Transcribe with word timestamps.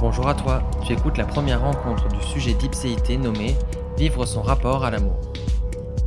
Bonjour 0.00 0.28
à 0.28 0.34
toi, 0.34 0.62
tu 0.86 0.92
écoutes 0.92 1.18
la 1.18 1.24
première 1.24 1.60
rencontre 1.60 2.06
du 2.06 2.24
sujet 2.24 2.54
d'Ipséité 2.54 3.18
nommé 3.18 3.56
Vivre 3.98 4.26
son 4.26 4.42
rapport 4.42 4.84
à 4.84 4.92
l'amour. 4.92 5.32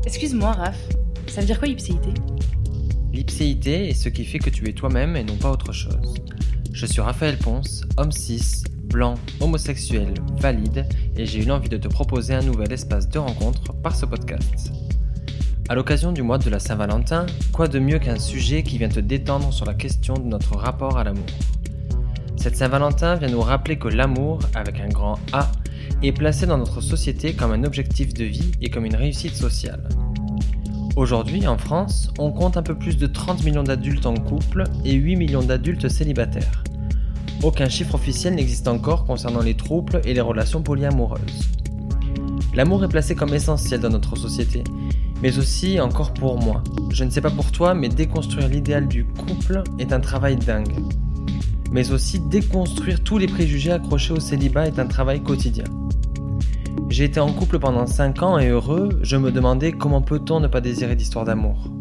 Excuse-moi, 0.06 0.54
Raph, 0.54 0.80
ça 1.28 1.42
veut 1.42 1.48
dire 1.48 1.60
quoi 1.60 1.68
ipséité? 1.68 2.14
L'ipséité 3.12 3.90
est 3.90 3.94
ce 3.94 4.08
qui 4.08 4.24
fait 4.24 4.40
que 4.40 4.50
tu 4.50 4.70
es 4.70 4.72
toi-même 4.72 5.18
et 5.18 5.26
non 5.26 5.36
pas 5.36 5.52
autre 5.52 5.74
chose. 5.74 6.14
Je 6.72 6.86
suis 6.86 7.02
Raphaël 7.02 7.38
Ponce, 7.38 7.84
homme 7.98 8.14
cis, 8.14 8.64
blanc, 8.86 9.16
homosexuel, 9.42 10.14
valide, 10.38 10.86
et 11.18 11.26
j'ai 11.26 11.40
eu 11.40 11.46
l'envie 11.46 11.68
de 11.68 11.76
te 11.76 11.90
proposer 11.90 12.34
un 12.34 12.44
nouvel 12.44 12.72
espace 12.72 13.10
de 13.10 13.20
rencontre 13.20 13.74
par 13.74 13.94
ce 13.94 14.06
podcast. 14.06 14.72
À 15.68 15.76
l'occasion 15.76 16.14
du 16.14 16.22
mois 16.22 16.38
de 16.38 16.50
la 16.50 16.60
Saint-Valentin, 16.60 17.26
quoi 17.52 17.68
de 17.68 17.80
mieux 17.80 18.00
qu'un 18.00 18.20
sujet 18.20 18.64
qui 18.64 18.78
vient 18.78 18.88
te 18.88 19.02
détendre 19.02 19.52
sur 19.52 19.66
la 19.66 19.74
question 19.74 20.14
de 20.14 20.24
notre 20.28 20.56
rapport 20.56 20.98
à 20.98 21.04
l'amour? 21.04 21.26
Cette 22.42 22.58
Saint-Valentin 22.58 23.18
vient 23.18 23.30
nous 23.30 23.42
rappeler 23.42 23.78
que 23.78 23.88
l'amour, 23.88 24.40
avec 24.56 24.80
un 24.80 24.88
grand 24.88 25.20
A, 25.32 25.52
est 26.02 26.12
placé 26.12 26.48
dans 26.48 26.58
notre 26.58 26.82
société 26.82 27.34
comme 27.34 27.52
un 27.52 27.64
objectif 27.64 28.16
de 28.16 28.24
vie 28.24 28.52
et 28.62 28.72
comme 28.72 28.84
une 28.84 28.96
réussite 28.96 29.36
sociale. 29.36 29.88
Aujourd'hui, 30.96 31.46
en 31.46 31.60
France, 31.60 32.12
on 32.18 32.32
compte 32.32 32.58
un 32.58 32.64
peu 32.64 32.74
plus 32.74 32.98
de 32.98 33.06
30 33.06 33.44
millions 33.44 33.62
d'adultes 33.62 34.08
en 34.08 34.16
couple 34.16 34.64
et 34.84 34.94
8 34.94 35.18
millions 35.18 35.44
d'adultes 35.44 35.88
célibataires. 35.88 36.64
Aucun 37.44 37.70
chiffre 37.70 37.94
officiel 37.94 38.34
n'existe 38.34 38.68
encore 38.68 39.06
concernant 39.06 39.44
les 39.44 39.56
troubles 39.56 40.02
et 40.04 40.16
les 40.16 40.22
relations 40.22 40.64
polyamoureuses. 40.64 41.52
L'amour 42.56 42.84
est 42.84 42.90
placé 42.90 43.14
comme 43.14 43.36
essentiel 43.36 43.82
dans 43.82 43.90
notre 43.90 44.16
société, 44.16 44.64
mais 45.22 45.38
aussi 45.38 45.80
encore 45.80 46.12
pour 46.12 46.40
moi. 46.40 46.64
Je 46.90 47.04
ne 47.04 47.12
sais 47.12 47.22
pas 47.22 47.30
pour 47.30 47.52
toi, 47.52 47.76
mais 47.76 47.90
déconstruire 47.90 48.48
l'idéal 48.48 48.88
du 48.88 49.06
couple 49.06 49.62
est 49.78 49.94
un 49.94 50.00
travail 50.00 50.38
dingue. 50.38 50.74
Mais 51.72 51.92
aussi 51.92 52.20
déconstruire 52.20 53.02
tous 53.02 53.18
les 53.18 53.28
préjugés 53.28 53.72
accrochés 53.72 54.14
au 54.14 54.20
célibat 54.20 54.68
est 54.68 54.78
un 54.78 54.88
travail 54.88 55.24
quotidien. 55.24 55.64
J'ai 56.90 57.06
été 57.06 57.22
en 57.22 57.32
couple 57.32 57.58
pendant 57.58 57.88
5 57.88 58.22
ans 58.22 58.38
et 58.38 58.50
heureux, 58.50 59.00
je 59.02 59.16
me 59.16 59.32
demandais 59.32 59.72
comment 59.72 60.02
peut-on 60.02 60.42
ne 60.42 60.48
pas 60.48 60.60
désirer 60.60 60.98
d'histoire 60.98 61.24
d'amour. 61.24 61.72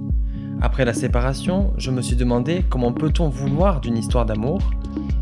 Après 0.62 0.84
la 0.84 0.94
séparation, 0.94 1.72
je 1.78 1.90
me 1.90 2.02
suis 2.02 2.16
demandé 2.16 2.64
comment 2.68 2.92
peut-on 2.92 3.28
vouloir 3.28 3.80
d'une 3.80 3.96
histoire 3.96 4.26
d'amour, 4.26 4.60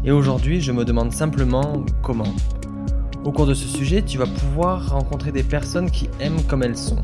et 0.05 0.11
aujourd'hui 0.11 0.61
je 0.61 0.73
me 0.73 0.85
demande 0.85 1.13
simplement 1.13 1.85
comment. 2.03 2.35
Au 3.25 3.33
cours 3.33 3.47
de 3.47 3.55
ce 3.55 3.67
sujet, 3.67 4.03
tu 4.03 4.19
vas 4.19 4.27
pouvoir 4.27 4.91
rencontrer 4.91 5.33
des 5.33 5.43
personnes 5.43 5.91
qui 5.91 6.11
aiment 6.21 6.43
comme 6.43 6.63
elles 6.63 6.77
sont. 6.77 7.03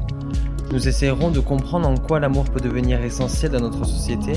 Nous 0.72 0.88
essayerons 0.88 1.30
de 1.30 1.40
comprendre 1.40 1.88
en 1.88 1.96
quoi 1.96 2.20
l'amour 2.20 2.44
peut 2.44 2.60
devenir 2.60 3.02
essentiel 3.02 3.52
dans 3.52 3.60
notre 3.60 3.84
société, 3.84 4.32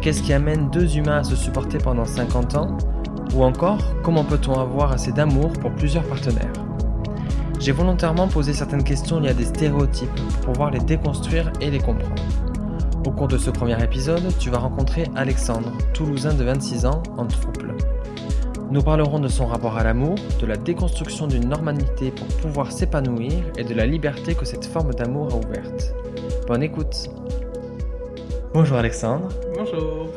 qu'est-ce 0.00 0.22
qui 0.22 0.32
amène 0.32 0.70
deux 0.70 0.96
humains 0.96 1.18
à 1.18 1.24
se 1.24 1.36
supporter 1.36 1.78
pendant 1.78 2.06
50 2.06 2.56
ans, 2.56 2.78
ou 3.34 3.44
encore 3.44 3.82
comment 4.02 4.24
peut-on 4.24 4.54
avoir 4.54 4.92
assez 4.92 5.12
d'amour 5.12 5.52
pour 5.52 5.72
plusieurs 5.72 6.04
partenaires? 6.04 6.52
J'ai 7.58 7.72
volontairement 7.72 8.26
posé 8.26 8.54
certaines 8.54 8.84
questions 8.84 9.20
liées 9.20 9.28
à 9.28 9.34
des 9.34 9.44
stéréotypes 9.44 10.14
pour 10.14 10.52
pouvoir 10.52 10.70
les 10.70 10.80
déconstruire 10.80 11.52
et 11.60 11.70
les 11.70 11.78
comprendre. 11.78 12.22
Au 13.06 13.10
cours 13.10 13.28
de 13.28 13.36
ce 13.36 13.50
premier 13.50 13.82
épisode, 13.82 14.32
tu 14.38 14.50
vas 14.50 14.58
rencontrer 14.58 15.04
Alexandre, 15.14 15.72
Toulousain 15.92 16.34
de 16.34 16.44
26 16.44 16.86
ans, 16.86 17.02
en 17.18 17.26
trouble. 17.26 17.74
Nous 18.70 18.82
parlerons 18.82 19.18
de 19.18 19.28
son 19.28 19.46
rapport 19.46 19.76
à 19.76 19.84
l'amour, 19.84 20.14
de 20.40 20.46
la 20.46 20.56
déconstruction 20.56 21.26
d'une 21.26 21.48
normalité 21.48 22.12
pour 22.12 22.26
pouvoir 22.38 22.72
s'épanouir 22.72 23.32
et 23.58 23.64
de 23.64 23.74
la 23.74 23.84
liberté 23.84 24.34
que 24.34 24.44
cette 24.44 24.64
forme 24.64 24.94
d'amour 24.94 25.28
a 25.32 25.36
ouverte. 25.36 25.94
Bonne 26.46 26.62
écoute 26.62 27.08
Bonjour 28.52 28.78
Alexandre. 28.78 29.28
Bonjour. 29.62 30.08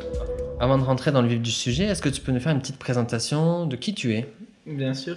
Avant 0.58 0.78
de 0.78 0.84
rentrer 0.84 1.12
dans 1.12 1.20
le 1.20 1.28
vif 1.28 1.42
du 1.42 1.50
sujet, 1.50 1.84
est-ce 1.84 2.00
que 2.00 2.08
tu 2.08 2.22
peux 2.22 2.32
nous 2.32 2.40
faire 2.40 2.52
une 2.52 2.60
petite 2.60 2.78
présentation 2.78 3.66
de 3.66 3.76
qui 3.76 3.92
tu 3.92 4.14
es? 4.14 4.32
Bien 4.64 4.94
sûr. 4.94 5.16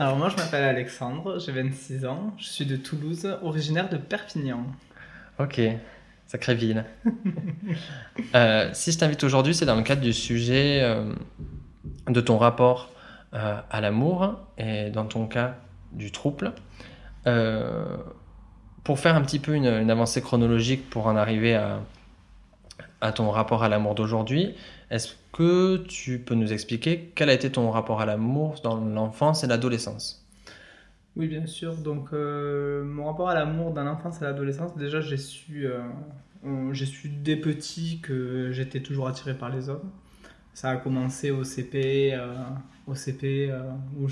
Alors 0.00 0.16
moi 0.16 0.28
je 0.28 0.34
m'appelle 0.34 0.64
Alexandre, 0.64 1.38
j'ai 1.38 1.52
26 1.52 2.04
ans, 2.04 2.34
je 2.36 2.46
suis 2.46 2.66
de 2.66 2.74
Toulouse, 2.74 3.38
originaire 3.42 3.88
de 3.88 3.96
Perpignan. 3.96 4.66
Ok, 5.38 5.60
sacrée 6.26 6.56
ville. 6.56 6.84
Euh, 8.34 8.70
si 8.72 8.90
je 8.90 8.98
t'invite 8.98 9.22
aujourd'hui, 9.22 9.54
c'est 9.54 9.66
dans 9.66 9.76
le 9.76 9.82
cadre 9.82 10.00
du 10.00 10.12
sujet 10.12 10.80
euh, 10.82 11.12
de 12.08 12.20
ton 12.20 12.38
rapport 12.38 12.90
euh, 13.34 13.56
à 13.70 13.80
l'amour 13.80 14.40
et 14.58 14.90
dans 14.90 15.04
ton 15.04 15.26
cas 15.26 15.56
du 15.92 16.10
trouble. 16.10 16.52
pour 17.22 18.98
faire 18.98 19.14
un 19.14 19.22
petit 19.22 19.38
peu 19.38 19.54
une, 19.54 19.66
une, 19.66 19.90
avancée 19.90 20.20
chronologique 20.22 20.90
pour 20.90 21.06
en 21.06 21.16
arriver 21.16 21.54
à, 21.54 21.80
à 23.04 23.12
ton 23.12 23.30
rapport 23.30 23.62
à 23.62 23.68
l'amour 23.68 23.94
d'aujourd'hui, 23.94 24.54
est-ce 24.90 25.14
que 25.32 25.76
tu 25.86 26.18
peux 26.18 26.34
nous 26.34 26.54
expliquer 26.54 27.12
quel 27.14 27.28
a 27.28 27.34
été 27.34 27.50
ton 27.50 27.70
rapport 27.70 28.00
à 28.00 28.06
l'amour 28.06 28.54
dans 28.64 28.76
l'enfance 28.76 29.44
et 29.44 29.46
l'adolescence? 29.46 30.26
Oui, 31.16 31.28
bien 31.28 31.44
sûr. 31.46 31.74
Donc, 31.76 32.08
euh, 32.12 32.82
mon 32.82 33.04
rapport 33.04 33.28
à 33.28 33.34
l'amour 33.34 33.72
dans 33.72 33.84
l'enfance 33.84 34.22
et 34.22 34.24
l'adolescence, 34.24 34.74
déjà, 34.76 35.02
j'ai 35.02 35.18
su, 35.18 35.66
euh, 35.66 35.82
j'ai 36.72 36.86
su 36.86 37.08
dès 37.08 37.36
petit 37.36 38.00
que 38.02 38.50
j'étais 38.52 38.80
toujours 38.80 39.06
attiré 39.06 39.34
par 39.34 39.50
les 39.50 39.68
hommes. 39.68 39.90
Ça 40.54 40.70
a 40.70 40.76
commencé 40.76 41.30
au 41.30 41.44
CP, 41.44 42.14
euh, 42.14 42.32
au 42.86 42.94
CP 42.94 43.52
où, 43.98 44.08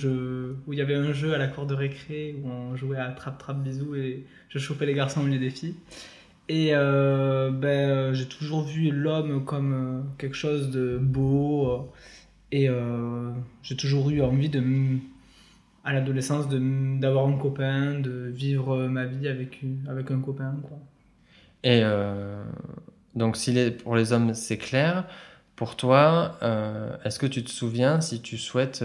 il 0.72 0.78
y 0.78 0.82
avait 0.82 0.96
un 0.96 1.14
jeu 1.14 1.32
à 1.32 1.38
la 1.38 1.48
cour 1.48 1.66
de 1.66 1.74
récré 1.74 2.36
où 2.42 2.48
on 2.48 2.76
jouait 2.76 2.98
à 2.98 3.08
trap-trap-bisou 3.08 3.94
et 3.94 4.26
je 4.50 4.58
chopais 4.58 4.84
les 4.84 4.94
garçons 4.94 5.22
au 5.22 5.26
lieu 5.26 5.38
des 5.38 5.50
filles. 5.50 5.76
Et 6.48 6.70
euh, 6.72 7.50
ben, 7.50 7.90
euh, 7.90 8.14
j'ai 8.14 8.26
toujours 8.26 8.62
vu 8.62 8.90
l'homme 8.90 9.44
comme 9.44 9.72
euh, 9.72 10.02
quelque 10.18 10.36
chose 10.36 10.70
de 10.70 10.98
beau. 10.98 11.92
et 12.50 12.68
j'ai 13.62 13.76
toujours 13.76 14.10
eu 14.10 14.20
envie 14.22 14.48
de, 14.48 14.62
à 15.84 15.92
l'adolescence 15.92 16.48
d'avoir 16.48 17.26
un 17.26 17.38
copain, 17.38 17.98
de 18.00 18.30
vivre 18.34 18.86
ma 18.88 19.06
vie 19.06 19.28
avec, 19.28 19.60
avec 19.88 20.10
un 20.10 20.20
copain. 20.20 20.56
Quoi. 20.62 20.78
Et 21.64 21.82
donc, 23.14 23.36
si 23.36 23.52
les, 23.52 23.70
pour 23.70 23.96
les 23.96 24.12
hommes, 24.12 24.34
c'est 24.34 24.58
clair. 24.58 25.06
Pour 25.56 25.76
toi, 25.76 26.38
est-ce 27.04 27.18
que 27.18 27.26
tu 27.26 27.42
te 27.42 27.50
souviens 27.50 28.02
si 28.02 28.20
tu 28.20 28.36
souhaites 28.36 28.84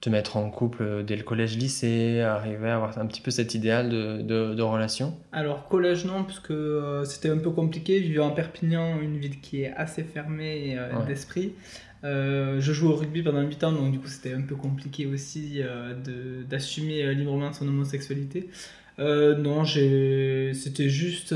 te 0.00 0.10
mettre 0.10 0.36
en 0.36 0.48
couple 0.50 1.02
dès 1.04 1.16
le 1.16 1.24
collège-lycée, 1.24 2.20
arriver 2.20 2.68
à 2.68 2.76
avoir 2.76 2.98
un 2.98 3.06
petit 3.06 3.20
peu 3.20 3.30
cet 3.30 3.54
idéal 3.54 3.88
de, 3.88 4.54
de, 4.54 4.62
relation 4.62 5.16
Alors 5.32 5.66
collège 5.68 6.04
non, 6.04 6.22
parce 6.22 6.38
que 6.38 6.52
euh, 6.52 7.04
c'était 7.04 7.30
un 7.30 7.38
peu 7.38 7.50
compliqué. 7.50 8.00
Je 8.02 8.08
vivais 8.08 8.20
en 8.20 8.30
Perpignan, 8.30 9.00
une 9.00 9.16
ville 9.16 9.40
qui 9.40 9.62
est 9.62 9.72
assez 9.72 10.04
fermée 10.04 10.76
euh, 10.78 11.04
d'esprit. 11.04 11.54
Euh, 12.04 12.60
je 12.60 12.72
joue 12.72 12.90
au 12.90 12.94
rugby 12.94 13.22
pendant 13.22 13.40
8 13.40 13.64
ans, 13.64 13.72
donc 13.72 13.90
du 13.90 13.98
coup 13.98 14.06
c'était 14.06 14.32
un 14.32 14.42
peu 14.42 14.54
compliqué 14.54 15.06
aussi 15.06 15.60
d'assumer 16.48 17.12
librement 17.12 17.52
son 17.52 17.66
homosexualité. 17.66 18.50
non, 18.98 19.64
c'était 19.64 20.88
juste 20.88 21.34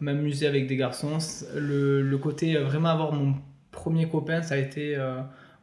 m'amuser 0.00 0.46
avec 0.46 0.66
des 0.66 0.76
garçons. 0.76 1.16
Le, 1.56 2.02
le 2.02 2.18
côté 2.18 2.56
vraiment 2.58 2.90
avoir 2.90 3.12
mon 3.14 3.36
premier 3.70 4.06
copain, 4.06 4.42
ça 4.42 4.56
a 4.56 4.58
été 4.58 4.98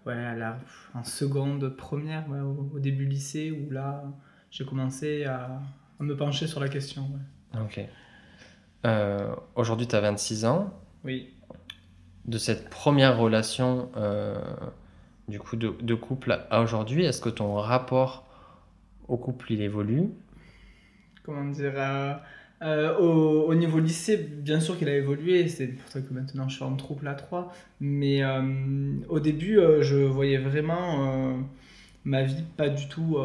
ouais, 0.05 0.13
à 0.13 0.35
la, 0.35 0.57
en 0.93 1.03
seconde, 1.03 1.75
première, 1.75 2.25
au, 2.29 2.79
début 2.79 3.05
lycée, 3.05 3.51
où 3.51 3.71
là, 3.71 4.03
j'ai 4.51 4.65
commencé 4.65 5.25
à, 5.25 5.61
me 5.99 6.15
pencher 6.17 6.47
sur 6.47 6.59
la 6.59 6.67
question. 6.67 7.09
Ok. 7.61 7.79
Euh, 8.85 9.33
aujourd'hui, 9.55 9.87
tu 9.87 9.95
as 9.95 10.01
26 10.01 10.45
ans. 10.45 10.73
Oui. 11.05 11.33
De 12.25 12.37
cette 12.37 12.69
première 12.69 13.17
relation 13.17 13.89
euh, 13.95 14.35
du 15.27 15.39
coup 15.39 15.55
de, 15.55 15.75
de 15.81 15.95
couple 15.95 16.45
à 16.49 16.61
aujourd'hui, 16.61 17.05
est-ce 17.05 17.21
que 17.21 17.29
ton 17.29 17.55
rapport 17.55 18.25
au 19.07 19.17
couple 19.17 19.53
il 19.53 19.61
évolue? 19.61 20.09
Comment 21.23 21.45
dire 21.45 21.73
euh, 21.75 22.13
euh, 22.63 22.97
au, 22.97 23.53
niveau 23.55 23.79
lycée, 23.79 24.17
bien 24.17 24.59
sûr 24.61 24.77
qu'il 24.77 24.87
a 24.87 24.95
évolué, 24.95 25.47
c'est 25.49 25.67
pour 25.67 25.89
ça 25.89 25.99
que 26.01 26.13
maintenant 26.13 26.47
je 26.47 26.55
suis 26.55 26.63
en 26.63 26.75
trouble 26.75 27.07
à 27.07 27.13
3. 27.13 27.51
Mais 27.81 28.23
euh, 28.23 28.41
au 29.09 29.19
début, 29.19 29.59
euh, 29.59 29.81
je 29.81 29.97
voyais 29.97 30.37
vraiment 30.37 31.43
ma 32.05 32.23
vie 32.23 32.43
pas 32.57 32.69
du 32.69 32.87
tout 32.87 33.17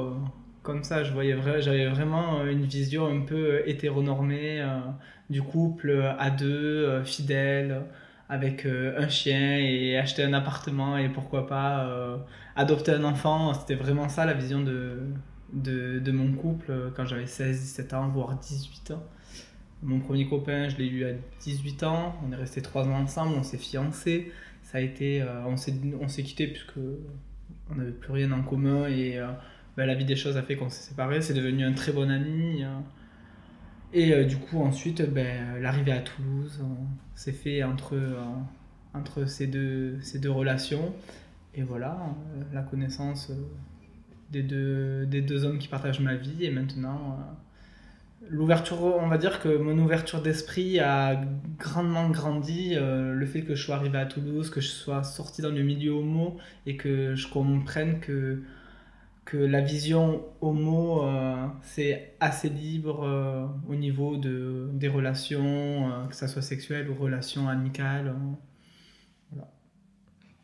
comme 0.62 0.82
ça. 0.82 1.04
Je 1.04 1.12
voyais 1.12 1.36
j'avais 1.60 1.88
vraiment 1.88 2.44
une 2.46 2.64
vision 2.64 3.06
un 3.06 3.20
peu 3.20 3.62
hétéronormée 3.66 4.64
du 5.30 5.42
couple 5.42 6.14
à 6.18 6.30
deux, 6.30 7.02
fidèle, 7.04 7.82
avec 8.28 8.66
un 8.66 9.08
chien 9.08 9.56
et 9.58 9.96
acheter 9.98 10.24
un 10.24 10.32
appartement 10.32 10.98
et 10.98 11.08
pourquoi 11.08 11.46
pas 11.46 12.18
adopter 12.56 12.92
un 12.92 13.04
enfant. 13.04 13.54
C'était 13.54 13.76
vraiment 13.76 14.08
ça 14.08 14.26
la 14.26 14.34
vision 14.34 14.62
de, 14.62 14.98
de, 15.52 15.98
de 15.98 16.12
mon 16.12 16.32
couple 16.32 16.92
quand 16.96 17.06
j'avais 17.06 17.26
16, 17.26 17.60
17 17.60 17.94
ans, 17.94 18.08
voire 18.08 18.38
18 18.38 18.92
ans. 18.92 19.02
Mon 19.82 20.00
premier 20.00 20.28
copain, 20.28 20.68
je 20.68 20.76
l'ai 20.76 20.86
eu 20.86 21.04
à 21.04 21.12
18 21.40 21.82
ans. 21.84 22.16
On 22.26 22.32
est 22.32 22.36
resté 22.36 22.62
3 22.62 22.88
ans 22.88 23.00
ensemble, 23.00 23.34
on 23.36 23.42
s'est 23.42 23.58
fiancés. 23.58 24.32
Ça 24.62 24.78
a 24.78 24.80
été, 24.80 25.22
euh, 25.22 25.44
on 25.46 25.56
s'est, 25.56 25.74
on 26.00 26.08
s'est 26.08 26.22
quitté 26.22 26.48
puisque 26.48 26.78
on 27.70 27.74
n'avait 27.76 27.92
plus 27.92 28.12
rien 28.12 28.32
en 28.32 28.42
commun 28.42 28.86
et 28.88 29.18
euh, 29.18 29.28
ben, 29.76 29.86
la 29.86 29.94
vie 29.94 30.04
des 30.04 30.16
choses 30.16 30.36
a 30.36 30.42
fait 30.42 30.56
qu'on 30.56 30.68
s'est 30.68 30.88
séparés. 30.88 31.22
C'est 31.22 31.34
devenu 31.34 31.64
un 31.64 31.72
très 31.72 31.92
bon 31.92 32.10
ami. 32.10 32.64
Euh. 32.64 32.78
et 33.92 34.24
du 34.24 34.36
coup, 34.36 34.60
ensuite, 34.60 35.02
ben, 35.10 35.60
l'arrivée 35.60 35.92
à 35.92 36.00
Toulouse 36.00 36.60
s'est 37.14 37.32
fait 37.32 37.62
entre, 37.62 37.96
entre 38.94 39.26
ces, 39.26 39.46
deux, 39.46 39.98
ces 40.02 40.18
deux 40.18 40.30
relations. 40.30 40.94
et 41.54 41.62
voilà, 41.62 41.98
euh, 42.36 42.42
la 42.52 42.62
connaissance 42.62 43.30
euh, 43.30 43.34
des, 44.30 44.42
deux, 44.42 45.06
des 45.06 45.22
deux 45.22 45.44
hommes 45.44 45.58
qui 45.58 45.69
partagent 45.69 46.00
ma 46.00 46.16
vie. 46.16 46.44
Et 46.44 46.50
maintenant, 46.50 47.19
euh, 47.20 47.32
l'ouverture, 48.30 48.82
on 48.82 49.08
va 49.08 49.19
dire 49.19 49.40
que 49.40 49.56
mon 49.58 49.78
ouverture 49.78 50.22
d'esprit 50.22 50.80
a 50.80 51.20
grandement 51.58 52.10
grandi. 52.10 52.75
euh, 52.76 53.14
le 53.14 53.26
fait 53.26 53.42
que 53.42 53.54
je 53.54 53.64
sois 53.64 53.76
arrivé 53.76 53.98
à 53.98 54.06
Toulouse, 54.06 54.50
que 54.50 54.60
je 54.60 54.69
sois 54.69 55.02
sorti 55.04 55.42
dans 55.42 55.50
le 55.50 55.62
milieu 55.62 55.92
homo 55.92 56.38
et 56.66 56.76
que 56.76 57.14
je 57.14 57.28
comprenne 57.28 58.00
que, 58.00 58.42
que 59.25 59.36
la 59.38 59.60
vision 59.60 60.25
homo, 60.40 61.04
euh, 61.04 61.46
c'est 61.62 62.14
assez 62.20 62.48
libre 62.50 63.50
au 63.69 63.75
niveau 63.76 64.16
de, 64.16 64.69
des 64.75 64.88
relations, 64.88 65.90
que 66.08 66.16
ça 66.16 66.28
soit 66.28 66.42
sexuelle 66.42 66.90
ou 66.90 66.94
relations 66.94 67.48
amicales. 67.48 68.08
euh. 68.08 68.34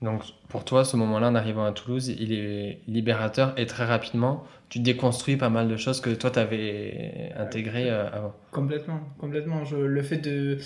Donc 0.05 0.23
pour 0.49 0.65
toi, 0.65 0.85
ce 0.85 0.97
moment-là, 0.97 1.29
en 1.31 1.35
arrivant 1.35 1.65
à 1.65 1.73
Toulouse, 1.73 2.09
il 2.09 2.33
est 2.33 2.81
libérateur 2.87 3.55
et 3.59 3.67
très 3.67 3.85
rapidement, 3.85 4.45
tu 4.69 4.79
déconstruis 4.81 5.37
pas 5.37 5.49
mal 5.51 5.67
de 5.69 5.77
choses 5.77 6.01
que 6.01 6.11
toi, 6.11 6.31
tu 6.31 6.39
avais 6.39 7.33
intégrées 7.37 7.91
euh, 7.91 8.09
avant. 8.13 8.35
Complètement, 8.53 9.01
complètement. 9.19 9.65
Je, 9.65 9.77
le 9.77 10.03
fait 10.03 10.19
de. 10.19 10.59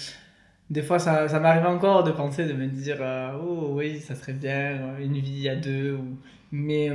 Des 0.71 0.83
fois, 0.83 0.99
ça, 0.99 1.29
ça 1.29 1.41
m'arrive 1.41 1.67
encore 1.67 2.05
de 2.05 2.11
penser, 2.13 2.47
de 2.47 2.53
me 2.53 2.67
dire 2.67 2.99
euh, 3.01 3.33
Oh 3.43 3.71
oui, 3.75 4.01
ça 4.01 4.15
serait 4.15 4.35
bien, 4.35 4.59
euh, 4.83 4.99
une 4.99 5.19
vie 5.19 5.49
à 5.49 5.57
deux. 5.57 5.95
Ou... 5.95 6.19
Mais 6.53 6.91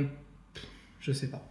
pff, 0.54 0.66
je 1.00 1.12
sais 1.12 1.30
pas. 1.30 1.42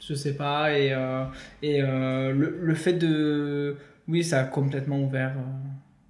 Je 0.00 0.14
sais 0.14 0.36
pas. 0.36 0.76
Et, 0.78 0.92
euh, 0.92 1.24
et 1.62 1.80
le, 1.82 2.58
le 2.62 2.74
fait 2.74 2.94
de. 2.94 3.76
Oui, 4.08 4.24
ça 4.24 4.40
a 4.40 4.44
complètement 4.44 5.00
ouvert, 5.00 5.34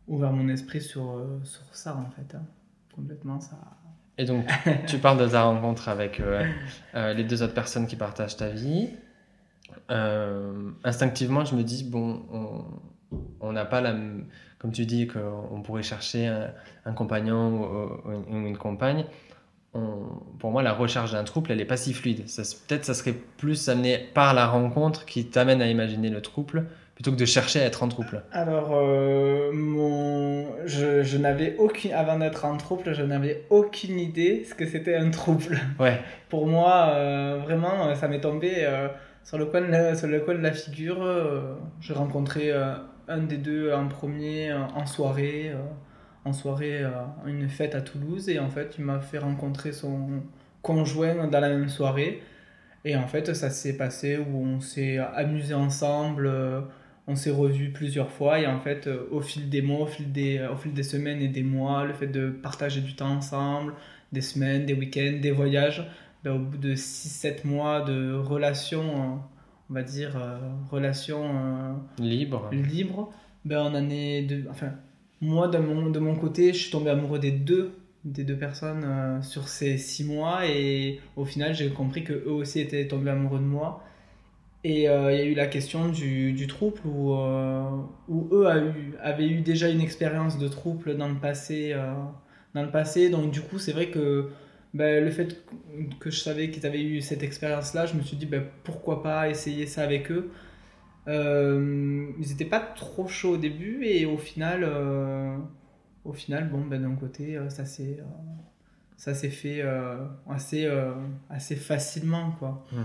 ouvert 0.09 0.33
mon 0.33 0.49
esprit 0.49 0.81
sur, 0.81 1.25
sur 1.45 1.63
ça, 1.75 1.97
en 1.97 2.11
fait. 2.11 2.35
hein. 2.37 2.43
Complètement, 2.95 3.41
ça. 3.41 3.59
Et 4.19 4.25
donc, 4.25 4.47
tu 4.87 4.99
parles 5.05 5.19
de 5.19 5.29
ta 5.29 5.45
rencontre 5.45 5.89
avec 5.89 6.21
euh, 6.21 6.45
euh, 6.95 7.15
les 7.15 7.25
deux 7.25 7.43
autres 7.43 7.55
personnes 7.55 7.87
qui 7.87 7.97
partagent 7.97 8.37
ta 8.37 8.49
vie. 8.49 8.91
Euh, 9.91 10.71
instinctivement, 10.85 11.45
je 11.45 11.55
me 11.55 11.63
dis, 11.63 11.85
bon, 11.85 12.23
on- 13.41 13.53
n'a 13.53 13.65
pas 13.65 13.81
la... 13.81 13.95
Comme 14.59 14.73
tu 14.73 14.87
dis 14.87 15.07
qu'on 15.07 15.63
pourrait 15.63 15.85
chercher 15.85 16.27
un, 16.27 16.51
un 16.85 16.93
compagnon 16.93 17.63
ou, 17.63 18.09
ou 18.09 18.13
une, 18.13 18.45
ou 18.45 18.47
une 18.49 18.59
compagne. 18.59 19.05
On- 19.73 20.07
pour 20.41 20.51
moi, 20.51 20.63
la 20.63 20.73
recherche 20.73 21.13
d'un 21.13 21.25
trouble, 21.25 21.53
elle 21.53 21.59
n'est 21.59 21.65
pas 21.65 21.77
si 21.77 21.95
fluide. 21.95 22.25
Peut-être 22.67 22.85
ça 22.85 22.95
serait 22.95 23.15
plus 23.37 23.69
amené 23.69 23.99
par 24.15 24.35
la 24.35 24.47
rencontre 24.49 25.05
qui 25.07 25.27
t'amène 25.27 25.63
à 25.63 25.69
imaginer 25.69 26.11
le 26.11 26.21
trouble, 26.23 26.67
plutôt 26.99 27.13
que 27.13 27.17
de 27.17 27.27
chercher 27.27 27.61
à 27.61 27.65
être 27.67 27.85
en 27.85 27.89
trouble. 27.89 28.25
Alors, 28.33 28.71
euh, 28.73 29.53
mon... 29.53 30.67
je, 30.67 31.05
je 31.05 31.17
n'avais 31.17 31.55
aucune. 31.57 31.93
Avant 31.93 32.19
d'être 32.19 32.45
en 32.45 32.57
trouble, 32.57 32.93
je 32.93 33.05
n'avais 33.05 33.45
aucune 33.51 34.01
idée 34.01 34.45
ce 34.45 34.53
que 34.53 34.67
c'était 34.67 34.97
un 34.97 35.11
trouble. 35.11 35.61
Ouais, 35.79 36.01
Pour 36.29 36.49
moi, 36.49 36.91
euh, 36.95 37.39
vraiment, 37.41 37.95
ça 37.95 38.09
m'est 38.09 38.21
tombé 38.21 38.51
euh, 38.57 38.89
sur, 39.23 39.39
le 39.39 39.47
coin 39.47 39.61
de 39.61 39.69
la, 39.69 39.95
sur 39.95 40.09
le 40.09 40.19
coin 40.19 40.35
de 40.35 40.41
la 40.41 40.51
figure. 40.51 40.99
J'ai 41.81 41.95
rencontré 41.95 42.51
un 43.07 43.19
des 43.19 43.37
deux 43.37 43.73
en 43.73 43.87
premier 43.87 44.53
en 44.53 44.85
soirée, 44.85 45.53
en 46.25 46.33
soirée, 46.33 46.83
une 47.27 47.49
fête 47.49 47.77
à 47.77 47.81
Toulouse. 47.81 48.29
Et 48.29 48.41
en 48.41 48.51
fait, 48.51 48.75
il 48.77 48.85
m'a 48.85 48.99
fait 48.99 49.19
rencontrer 49.19 49.71
son 49.71 50.25
conjoint 50.63 51.29
dans 51.29 51.39
la 51.39 51.49
même 51.49 51.69
soirée. 51.69 52.25
Et 52.85 52.97
en 52.97 53.07
fait, 53.07 53.37
ça 53.37 53.51
s'est 53.51 53.77
passé 53.77 54.19
où 54.19 54.45
on 54.45 54.61
s'est 54.61 54.99
amusé 54.99 55.55
ensemble. 55.55 56.29
Euh, 57.09 57.13
on 57.13 57.17
s'est 57.17 57.31
revus 57.31 57.71
plusieurs 57.73 58.11
fois 58.11 58.41
et 58.41 58.47
en 58.47 58.61
fait 58.61 58.87
euh, 58.87 59.09
au 59.11 59.21
fil 59.21 59.49
des 59.49 59.63
mois, 59.63 59.81
au 59.81 59.87
fil 59.87 60.13
des, 60.13 60.47
au 60.53 60.57
fil 60.57 60.73
des 60.73 60.83
semaines 60.83 61.21
et 61.21 61.29
des 61.29 61.43
mois, 61.43 61.85
le 61.85 61.95
fait 61.95 62.07
de 62.07 62.31
partager 62.31 62.81
du 62.81 62.95
temps 62.95 63.11
ensemble, 63.11 63.75
des 64.13 64.21
semaines, 64.21 64.67
des 64.67 64.75
week-ends, 64.75 65.19
des 65.21 65.31
voyages, 65.31 65.87
ben, 66.25 66.33
au 66.33 66.39
bout 66.39 66.59
de 66.59 66.75
6-7 66.75 67.47
mois 67.47 67.83
de 67.83 68.15
relation, 68.15 68.83
euh, 68.83 69.17
on 69.71 69.75
va 69.75 69.83
dire, 69.83 70.17
euh, 70.17 70.39
relation 70.71 71.25
euh, 71.25 71.75
libre. 71.99 72.49
libre, 72.53 73.13
ben, 73.45 73.61
on 73.61 73.75
en 73.75 73.91
est 73.91 74.23
de, 74.23 74.45
enfin, 74.51 74.73
moi 75.21 75.49
de 75.49 75.59
mon, 75.59 75.91
de 75.91 75.99
mon 75.99 76.17
côté, 76.17 76.53
je 76.53 76.59
suis 76.59 76.71
tombé 76.71 76.91
amoureux 76.91 77.19
des 77.19 77.33
deux, 77.33 77.73
des 78.05 78.25
deux 78.25 78.37
personnes 78.37 78.85
euh, 78.85 79.23
sur 79.23 79.49
ces 79.49 79.79
6 79.79 80.05
mois 80.05 80.47
et 80.47 81.01
au 81.17 81.25
final 81.25 81.55
j'ai 81.55 81.71
compris 81.71 82.05
que 82.05 82.13
eux 82.13 82.33
aussi 82.33 82.61
étaient 82.61 82.87
tombés 82.87 83.11
amoureux 83.11 83.39
de 83.39 83.45
moi. 83.45 83.85
Et 84.65 84.89
euh, 84.89 85.13
il 85.13 85.19
y 85.19 85.21
a 85.21 85.25
eu 85.25 85.35
la 85.35 85.47
question 85.47 85.89
du, 85.89 86.33
du 86.33 86.47
trouble 86.47 86.81
où, 86.85 87.15
euh, 87.15 87.83
eux 88.33 88.47
avaient 89.01 89.29
eu 89.29 89.41
déjà 89.41 89.69
une 89.69 89.81
expérience 89.81 90.39
de 90.39 90.49
trouble 90.49 90.97
dans 90.97 91.09
le 91.09 91.15
passé. 91.15 91.73
euh, 91.73 91.95
dans 92.55 92.63
le 92.63 92.71
passé. 92.71 93.11
Donc 93.11 93.31
du 93.31 93.41
coup, 93.41 93.59
c'est 93.59 93.73
vrai 93.73 93.91
que 93.91 94.31
ben, 94.75 95.05
le 95.05 95.11
fait 95.11 95.45
que 96.01 96.11
je 96.11 96.19
savais 96.19 96.51
qu'ils 96.51 96.67
avaient 96.67 96.83
eu 96.83 97.01
cette 97.01 97.23
expérience-là, 97.23 97.87
je 97.87 97.95
me 97.95 98.03
suis 98.03 98.17
dit 98.17 98.27
ben, 98.27 98.45
pourquoi 98.65 99.03
pas 99.03 99.29
essayer 99.29 99.67
ça 99.67 99.83
avec 99.83 100.11
eux. 100.11 100.31
Euh, 101.09 102.09
ils 102.21 102.29
n'étaient 102.29 102.45
pas 102.45 102.61
trop 102.61 103.07
chauds 103.09 103.35
au 103.35 103.37
début 103.39 103.85
et 103.85 104.07
au 104.07 104.19
final, 104.19 104.65
au 106.05 106.13
final 106.13 106.49
bon, 106.51 106.63
ben, 106.65 106.83
d'un 106.83 106.97
côté, 106.97 107.39
ça 107.49 107.65
s'est... 107.65 107.99
ça 108.97 109.15
fait 109.15 109.63
assez, 110.29 110.69
assez 111.31 111.57
facilement, 111.57 112.33
quoi. 112.39 112.67
Hmm. 112.73 112.83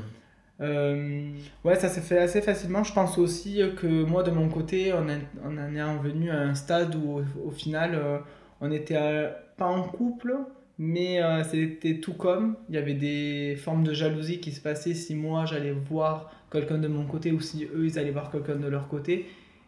Euh, 0.63 1.31
ouais, 1.65 1.75
ça 1.75 1.89
s'est 1.89 2.01
fait 2.01 2.19
assez 2.19 2.41
facilement. 2.41 2.83
Je 2.83 2.93
pense 2.93 3.17
aussi 3.19 3.61
que 3.77 4.03
moi, 4.05 4.23
de 4.23 4.31
mon 4.31 4.49
côté, 4.49 4.93
on, 4.93 5.09
est- 5.09 5.27
on 5.43 5.57
en 5.57 5.75
est 5.75 5.83
revenu 5.83 6.31
à 6.31 6.39
un 6.41 6.55
stade 6.55 6.95
où, 6.95 7.21
au, 7.45 7.51
final, 7.51 7.95
euh, 7.95 8.19
on 8.61 8.71
était 8.71 8.95
euh, 8.97 9.31
pas 9.57 9.67
en 9.67 9.83
couple, 9.83 10.37
mais 10.79 11.21
c'était 11.43 11.99
tout 11.99 12.13
comme. 12.13 12.55
Il 12.69 12.75
y 12.75 12.77
avait 12.77 12.93
des 12.95 13.55
formes 13.57 13.83
de 13.83 13.93
jalousie 13.93 14.39
qui 14.39 14.51
se 14.51 14.61
passaient 14.61 14.93
si 14.95 15.15
moi, 15.15 15.45
j'allais 15.45 15.71
voir 15.71 16.31
quelqu'un 16.51 16.77
de 16.79 16.87
mon 16.87 17.05
côté 17.05 17.31
ou 17.31 17.41
si 17.41 17.65
eux, 17.65 17.85
ils 17.85 17.99
allaient 17.99 18.11
voir 18.11 18.31
quelqu'un 18.31 18.55
de 18.55 18.67
leur 18.67 18.87
côté. 18.87 19.27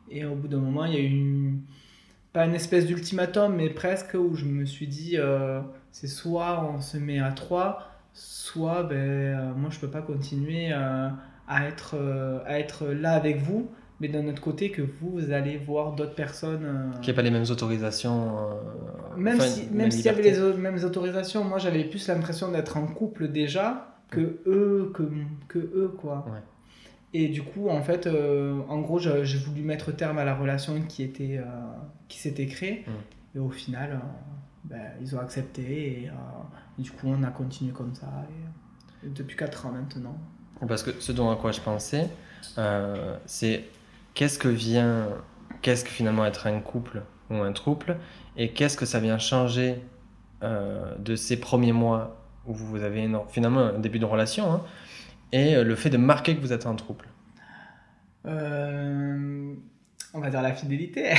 Et 0.09 0.25
au 0.25 0.35
bout 0.35 0.47
d'un 0.47 0.59
moment, 0.59 0.85
il 0.85 0.93
y 0.93 0.97
a 0.97 1.01
eu 1.01 1.53
pas 2.33 2.45
une 2.45 2.55
espèce 2.55 2.85
d'ultimatum, 2.87 3.55
mais 3.55 3.69
presque, 3.69 4.15
où 4.15 4.35
je 4.35 4.45
me 4.45 4.65
suis 4.65 4.87
dit, 4.87 5.17
c'est 5.91 6.07
soit 6.07 6.63
on 6.75 6.81
se 6.81 6.97
met 6.97 7.19
à 7.19 7.31
trois, 7.31 7.94
soit 8.15 8.81
ben, 8.83 8.95
euh, 8.95 9.53
moi 9.55 9.69
je 9.69 9.79
peux 9.79 9.89
pas 9.89 10.01
continuer 10.01 10.71
euh, 10.71 11.09
à, 11.47 11.67
être, 11.67 11.95
euh, 11.95 12.39
à 12.45 12.59
être 12.59 12.87
là 12.87 13.11
avec 13.11 13.37
vous, 13.37 13.69
mais 13.99 14.07
d'un 14.07 14.27
autre 14.27 14.41
côté 14.41 14.71
que 14.71 14.81
vous, 14.81 15.11
vous 15.11 15.31
allez 15.31 15.57
voir 15.57 15.93
d'autres 15.93 16.15
personnes. 16.15 16.91
n'y 16.99 17.09
ait 17.09 17.13
pas 17.13 17.21
les 17.21 17.29
mêmes 17.29 17.45
autorisations. 17.49 18.49
même 19.15 19.37
enfin, 19.37 19.47
si, 19.47 19.67
même 19.71 19.91
s'il 19.91 20.05
y 20.05 20.09
avait 20.09 20.23
les 20.23 20.53
mêmes 20.57 20.83
autorisations, 20.83 21.43
moi 21.43 21.59
j'avais 21.59 21.83
plus 21.83 22.07
l'impression 22.07 22.51
d'être 22.51 22.77
en 22.77 22.87
couple 22.87 23.27
déjà 23.27 23.95
que 24.09 24.39
eux, 24.47 24.91
que, 24.95 25.03
que 25.47 25.59
eux 25.59 25.93
quoi. 25.97 26.25
Ouais. 26.27 26.41
Et 27.17 27.29
du 27.29 27.43
coup, 27.43 27.69
en 27.69 27.81
fait, 27.81 28.07
euh, 28.07 28.59
en 28.67 28.81
gros, 28.81 28.99
j'ai 28.99 29.37
voulu 29.37 29.61
mettre 29.61 29.93
terme 29.93 30.17
à 30.17 30.25
la 30.25 30.35
relation 30.35 30.81
qui 30.81 31.01
était, 31.01 31.37
euh, 31.37 31.45
qui 32.09 32.19
s'était 32.19 32.45
créée. 32.45 32.83
Mm. 32.85 33.37
Et 33.37 33.39
au 33.39 33.49
final, 33.49 33.91
euh, 33.93 33.97
ben, 34.69 34.91
ils 34.99 35.15
ont 35.15 35.19
accepté 35.19 36.03
et, 36.03 36.09
euh, 36.09 36.11
et 36.79 36.81
du 36.81 36.91
coup, 36.91 37.07
on 37.07 37.21
a 37.23 37.29
continué 37.29 37.71
comme 37.71 37.93
ça. 37.93 38.07
Et, 39.03 39.07
et 39.07 39.09
depuis 39.09 39.37
4 39.37 39.67
ans 39.67 39.71
maintenant. 39.71 40.17
Parce 40.67 40.83
que 40.83 40.91
ce 40.99 41.11
dont 41.11 41.29
à 41.29 41.35
quoi 41.35 41.51
je 41.51 41.61
pensais, 41.61 42.09
euh, 42.57 43.17
c'est 43.25 43.65
qu'est-ce 44.13 44.39
que 44.39 44.47
vient, 44.47 45.09
qu'est-ce 45.61 45.83
que 45.83 45.91
finalement 45.91 46.25
être 46.25 46.47
un 46.47 46.59
couple 46.61 47.03
ou 47.29 47.35
un 47.35 47.51
trouble, 47.51 47.97
et 48.37 48.53
qu'est-ce 48.53 48.77
que 48.77 48.85
ça 48.85 48.99
vient 48.99 49.17
changer 49.17 49.83
euh, 50.43 50.95
de 50.97 51.15
ces 51.15 51.39
premiers 51.39 51.73
mois 51.73 52.21
où 52.45 52.53
vous 52.53 52.83
avez 52.83 53.09
finalement 53.29 53.61
un 53.61 53.79
début 53.79 53.99
de 53.99 54.05
relation, 54.05 54.53
hein, 54.53 54.61
et 55.31 55.61
le 55.63 55.75
fait 55.75 55.89
de 55.89 55.97
marquer 55.97 56.35
que 56.35 56.41
vous 56.41 56.53
êtes 56.53 56.67
un 56.67 56.75
trouble. 56.75 57.05
On 60.15 60.21
va 60.21 60.29
dire 60.29 60.41
la 60.41 60.53
fidélité. 60.53 61.09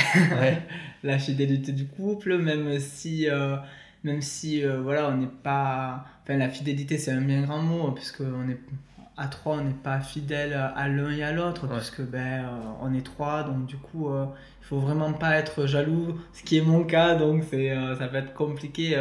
Ouais. 0.41 0.57
la 1.03 1.19
fidélité 1.19 1.71
du 1.71 1.85
couple, 1.85 2.37
même 2.39 2.79
si, 2.79 3.29
euh, 3.29 3.55
même 4.03 4.21
si 4.23 4.65
euh, 4.65 4.81
voilà, 4.81 5.09
on 5.09 5.17
n'est 5.17 5.27
pas. 5.27 6.05
Enfin, 6.23 6.37
la 6.37 6.49
fidélité, 6.49 6.97
c'est 6.97 7.11
un 7.11 7.21
bien 7.21 7.43
grand 7.43 7.61
mot, 7.61 7.91
puisque 7.91 8.21
on 8.21 8.49
est 8.49 8.59
à 9.15 9.27
trois, 9.27 9.57
on 9.57 9.63
n'est 9.63 9.73
pas 9.73 9.99
fidèle 9.99 10.53
à 10.53 10.87
l'un 10.87 11.11
et 11.11 11.23
à 11.23 11.31
l'autre, 11.31 11.67
Ouais. 11.67 11.77
puisque 11.77 12.01
ben, 12.01 12.43
euh, 12.43 12.47
on 12.81 12.93
est 12.93 13.05
trois, 13.05 13.43
donc 13.43 13.67
du 13.67 13.77
coup, 13.77 14.09
il 14.11 14.65
faut 14.65 14.79
vraiment 14.79 15.13
pas 15.13 15.35
être 15.37 15.67
jaloux, 15.67 16.19
ce 16.33 16.41
qui 16.43 16.57
est 16.57 16.61
mon 16.61 16.83
cas, 16.83 17.15
donc 17.15 17.43
c'est, 17.49 17.75
ça 17.97 18.07
peut 18.07 18.17
être 18.17 18.33
compliqué. 18.33 18.95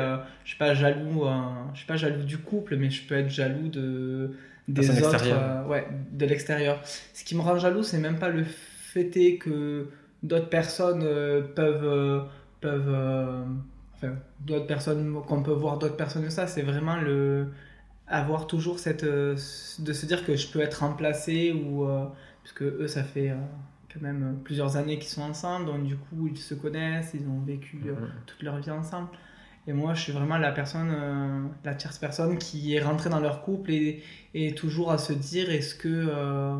je 0.44 0.48
suis 0.48 0.58
pas 0.58 0.74
jaloux, 0.74 1.24
je 1.72 1.78
suis 1.78 1.86
pas 1.86 1.96
jaloux 1.96 2.22
du 2.22 2.38
couple, 2.38 2.76
mais 2.76 2.90
je 2.90 3.06
peux 3.06 3.14
être 3.16 3.30
jaloux 3.30 3.68
de 3.68 4.36
des 4.68 5.02
autres, 5.02 5.68
ouais, 5.68 5.86
de 6.12 6.26
l'extérieur. 6.26 6.80
Ce 7.12 7.22
qui 7.24 7.34
me 7.34 7.40
rend 7.42 7.58
jaloux, 7.58 7.82
c'est 7.82 7.98
même 7.98 8.18
pas 8.18 8.28
le 8.30 8.44
fait 8.44 8.75
est 9.00 9.38
que 9.38 9.88
d'autres 10.22 10.48
personnes 10.48 11.02
euh, 11.04 11.42
peuvent 11.42 11.84
euh, 11.84 12.20
peuvent 12.60 12.88
euh, 12.88 13.44
enfin 13.94 14.14
d'autres 14.40 14.66
personnes 14.66 15.14
qu'on 15.26 15.42
peut 15.42 15.52
voir 15.52 15.78
d'autres 15.78 15.96
personnes 15.96 16.24
que 16.24 16.30
ça 16.30 16.46
c'est 16.46 16.62
vraiment 16.62 16.96
le 16.96 17.48
avoir 18.08 18.46
toujours 18.46 18.78
cette 18.78 19.04
de 19.04 19.36
se 19.92 20.06
dire 20.06 20.24
que 20.24 20.36
je 20.36 20.48
peux 20.50 20.60
être 20.60 20.76
remplacé 20.80 21.52
ou 21.52 21.84
euh, 21.88 22.06
puisque 22.42 22.62
eux 22.62 22.88
ça 22.88 23.04
fait 23.04 23.32
quand 23.92 24.00
même 24.00 24.40
plusieurs 24.44 24.76
années 24.76 24.98
qu'ils 24.98 25.08
sont 25.10 25.22
ensemble 25.22 25.66
donc 25.66 25.84
du 25.84 25.96
coup 25.96 26.28
ils 26.28 26.38
se 26.38 26.54
connaissent 26.54 27.12
ils 27.14 27.26
ont 27.28 27.40
vécu 27.40 27.78
Mhm. 27.80 28.26
toute 28.26 28.42
leur 28.42 28.58
vie 28.58 28.70
ensemble 28.70 29.08
Et 29.68 29.72
moi, 29.74 29.94
je 29.94 30.02
suis 30.02 30.12
vraiment 30.12 30.38
la 30.38 30.52
personne, 30.52 30.90
euh, 30.92 31.46
la 31.64 31.74
tierce 31.74 31.98
personne 31.98 32.38
qui 32.38 32.74
est 32.74 32.80
rentrée 32.82 33.10
dans 33.10 33.20
leur 33.20 33.42
couple 33.42 33.72
et, 33.72 34.02
et 34.34 34.54
toujours 34.54 34.92
à 34.92 34.98
se 34.98 35.12
dire 35.12 35.50
est-ce 35.50 35.74
que, 35.76 35.88
euh, 35.90 36.56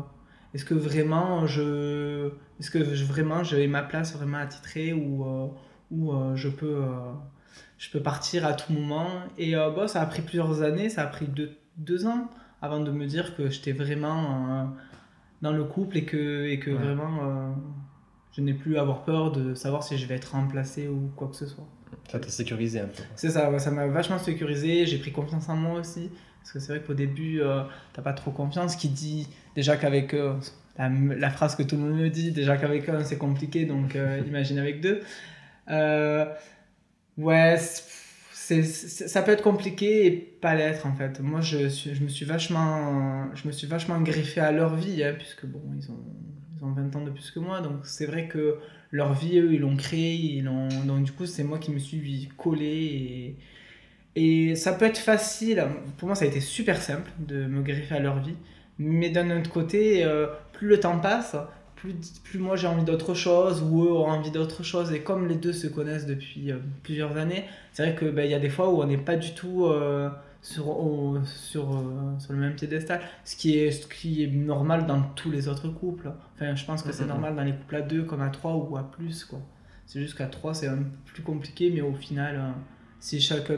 est-ce 0.53 0.65
que 0.65 0.73
vraiment 0.73 1.45
je, 1.47 2.29
est-ce 2.59 2.71
que 2.71 2.83
je, 2.83 3.05
vraiment 3.05 3.43
j'ai 3.43 3.67
ma 3.67 3.83
place 3.83 4.15
vraiment 4.15 4.37
attitrée 4.37 4.93
ou, 4.93 5.25
euh, 5.25 5.47
ou 5.91 6.13
euh, 6.13 6.35
je 6.35 6.49
peux, 6.49 6.77
euh, 6.83 7.11
je 7.77 7.89
peux 7.91 8.01
partir 8.01 8.45
à 8.45 8.53
tout 8.53 8.73
moment? 8.73 9.07
Et 9.37 9.55
bon, 9.55 9.87
ça 9.87 10.01
a 10.01 10.05
pris 10.05 10.21
plusieurs 10.21 10.61
années, 10.61 10.89
ça 10.89 11.03
a 11.03 11.07
pris 11.07 11.27
deux, 11.27 11.51
deux 11.77 12.05
ans 12.05 12.29
avant 12.61 12.79
de 12.79 12.91
me 12.91 13.05
dire 13.05 13.35
que 13.35 13.49
j'étais 13.49 13.73
vraiment 13.73 14.73
dans 15.41 15.51
le 15.51 15.63
couple 15.63 15.97
et 15.97 16.05
que, 16.05 16.45
et 16.45 16.59
que 16.59 16.71
Ouais. 16.71 16.77
vraiment 16.77 17.55
je 18.31 18.41
n'ai 18.41 18.53
plus 18.53 18.77
à 18.77 18.81
avoir 18.81 19.03
peur 19.03 19.31
de 19.31 19.55
savoir 19.55 19.83
si 19.83 19.97
je 19.97 20.05
vais 20.05 20.15
être 20.15 20.33
remplacé 20.33 20.87
ou 20.87 21.11
quoi 21.15 21.27
que 21.27 21.35
ce 21.35 21.47
soit. 21.47 21.67
Ça 22.07 22.19
t'a 22.19 22.29
sécurisé 22.29 22.79
un 22.79 22.85
peu. 22.87 23.01
C'est 23.15 23.29
ça, 23.31 23.49
ouais, 23.49 23.59
ça 23.59 23.71
m'a 23.71 23.87
vachement 23.87 24.19
sécurisé, 24.19 24.85
j'ai 24.85 24.97
pris 24.99 25.11
confiance 25.11 25.49
en 25.49 25.55
moi 25.55 25.79
aussi. 25.79 26.11
Parce 26.47 26.53
que 26.53 26.59
c'est 26.59 26.77
vrai 26.77 26.81
qu'au 26.85 26.93
début, 26.93 27.41
euh, 27.41 27.63
t'as 27.93 28.01
pas 28.01 28.13
trop 28.13 28.31
confiance. 28.31 28.75
Qui 28.77 28.89
dit 28.89 29.27
déjà 29.55 29.75
qu'avec 29.77 30.13
euh, 30.13 30.33
la, 30.77 30.89
la 30.89 31.29
phrase 31.29 31.55
que 31.55 31.63
tout 31.63 31.75
le 31.75 31.81
monde 31.83 31.99
me 31.99 32.09
dit, 32.09 32.31
déjà 32.31 32.57
qu'avec 32.57 32.87
un 32.89 33.03
c'est 33.03 33.17
compliqué, 33.17 33.65
donc 33.65 33.95
euh, 33.95 34.21
imagine 34.27 34.57
avec 34.59 34.79
deux. 34.81 35.01
Euh, 35.69 36.25
ouais, 37.17 37.57
c'est, 38.31 38.63
c'est- 38.63 39.07
ça 39.07 39.21
peut 39.21 39.31
être 39.31 39.43
compliqué 39.43 40.05
et 40.07 40.11
pas 40.11 40.55
l'être 40.55 40.85
en 40.85 40.95
fait. 40.95 41.19
Moi, 41.19 41.41
je, 41.41 41.67
suis- 41.69 41.95
je 41.95 42.03
me 42.03 42.09
suis 42.09 42.25
vachement, 42.25 43.33
je 43.35 43.47
me 43.47 43.51
suis 43.53 43.67
vachement 43.67 43.99
greffé 44.01 44.41
à 44.41 44.51
leur 44.51 44.75
vie, 44.75 45.03
hein, 45.03 45.15
puisque 45.17 45.45
bon, 45.45 45.61
ils 45.77 45.91
ont, 45.91 45.99
ils 46.57 46.63
ont 46.65 46.71
20 46.71 46.95
ans 46.95 47.03
de 47.03 47.11
plus 47.11 47.31
que 47.31 47.39
moi, 47.39 47.61
donc 47.61 47.85
c'est 47.85 48.05
vrai 48.05 48.27
que 48.27 48.57
leur 48.91 49.13
vie, 49.13 49.39
eux, 49.39 49.53
ils 49.53 49.59
l'ont 49.61 49.75
créé, 49.77 50.13
ils 50.15 50.43
l'ont... 50.45 50.69
donc 50.85 51.03
du 51.03 51.11
coup, 51.11 51.25
c'est 51.25 51.43
moi 51.43 51.59
qui 51.59 51.71
me 51.71 51.79
suis 51.79 52.29
collé 52.37 52.65
et, 52.65 53.37
et 54.21 54.55
ça 54.55 54.73
peut 54.73 54.85
être 54.85 54.97
facile. 54.97 55.63
Pour 55.97 56.07
moi, 56.07 56.15
ça 56.15 56.25
a 56.25 56.27
été 56.27 56.39
super 56.41 56.81
simple 56.81 57.11
de 57.19 57.45
me 57.45 57.61
greffer 57.61 57.95
à 57.95 57.99
leur 57.99 58.19
vie, 58.19 58.35
mais 58.79 59.09
d'un 59.09 59.29
autre 59.37 59.49
côté, 59.51 60.03
euh, 60.05 60.27
plus 60.53 60.67
le 60.67 60.79
temps 60.79 60.99
passe, 60.99 61.35
plus, 61.75 61.93
plus 62.23 62.39
moi 62.39 62.55
j'ai 62.55 62.67
envie 62.67 62.83
d'autre 62.83 63.13
chose 63.13 63.61
ou 63.61 63.83
eux 63.85 63.91
ont 63.91 64.07
envie 64.09 64.31
d'autre 64.31 64.63
chose, 64.63 64.91
et 64.93 65.01
comme 65.01 65.27
les 65.27 65.35
deux 65.35 65.53
se 65.53 65.67
connaissent 65.67 66.07
depuis 66.07 66.51
euh, 66.51 66.57
plusieurs 66.83 67.15
années, 67.17 67.43
c'est 67.71 67.83
vrai 67.85 67.95
que 67.95 68.05
ben, 68.05 68.27
y 68.29 68.33
a 68.33 68.39
des 68.39 68.49
fois 68.49 68.69
où 68.69 68.81
on 68.81 68.87
n'est 68.87 68.97
pas 68.97 69.15
du 69.15 69.33
tout 69.35 69.65
euh, 69.65 70.09
sur, 70.41 70.69
au- 70.69 71.17
sur, 71.25 71.71
euh, 71.75 72.17
sur 72.19 72.33
le 72.33 72.39
même 72.39 72.55
piédestal, 72.55 73.01
ce 73.25 73.35
qui, 73.35 73.57
est, 73.59 73.71
ce 73.71 73.85
qui 73.87 74.23
est 74.23 74.27
normal 74.27 74.85
dans 74.87 75.01
tous 75.15 75.29
les 75.31 75.47
autres 75.47 75.67
couples. 75.69 76.09
Enfin, 76.35 76.55
je 76.55 76.65
pense 76.65 76.81
que 76.83 76.91
c'est 76.91 77.05
normal 77.05 77.35
dans 77.35 77.43
les 77.43 77.51
couples 77.53 77.75
à 77.75 77.81
deux 77.81 78.03
comme 78.03 78.21
à 78.21 78.29
trois 78.29 78.55
ou 78.55 78.77
à 78.77 78.89
plus. 78.91 79.25
quoi. 79.25 79.39
C'est 79.85 79.99
juste 80.01 80.17
qu'à 80.17 80.27
trois, 80.27 80.53
c'est 80.53 80.67
un 80.67 80.77
peu 80.77 80.83
plus 81.13 81.23
compliqué, 81.23 81.71
mais 81.73 81.81
au 81.81 81.93
final, 81.93 82.35
euh, 82.37 82.51
si 82.99 83.19
chacun 83.21 83.57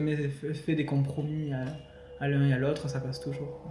fait 0.53 0.75
des 0.75 0.86
compromis 0.86 1.51
à, 2.19 2.27
l'un 2.27 2.48
et 2.48 2.53
à 2.53 2.58
l'autre, 2.58 2.89
ça 2.89 3.00
passe 3.00 3.19
toujours. 3.19 3.62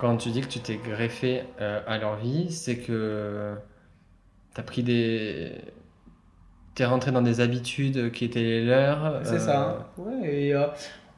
Quand 0.00 0.16
tu 0.16 0.30
dis 0.30 0.40
que 0.42 0.46
tu 0.46 0.60
t'es 0.60 0.76
greffé 0.76 1.42
euh, 1.60 1.80
à 1.86 1.98
leur 1.98 2.16
vie, 2.16 2.52
c'est 2.52 2.76
que 2.78 3.54
t'as 4.54 4.62
pris 4.62 4.82
des. 4.82 5.52
T'es 6.76 6.84
rentré 6.84 7.10
dans 7.10 7.22
des 7.22 7.40
habitudes 7.40 8.12
qui 8.12 8.24
étaient 8.24 8.38
les 8.40 8.64
leurs. 8.64 9.20
C'est 9.24 9.34
euh, 9.34 9.38
ça. 9.38 9.92
Ouais, 9.98 10.32
et 10.46 10.54
euh, 10.54 10.66